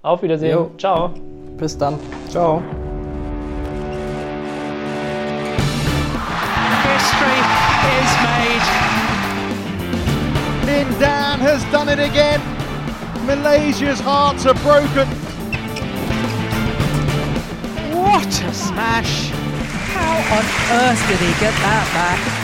[0.02, 0.52] Auf Wiedersehen.
[0.52, 0.70] Jo.
[0.78, 1.10] Ciao.
[1.58, 1.98] Bis dann.
[2.28, 2.62] Ciao.
[6.82, 7.40] History
[8.00, 8.66] is made.
[10.66, 12.40] Lindan has done it again.
[13.26, 15.08] Malaysia's hearts are broken.
[17.92, 19.30] What a smash!
[19.92, 20.44] How on
[20.80, 22.39] earth did he get that back?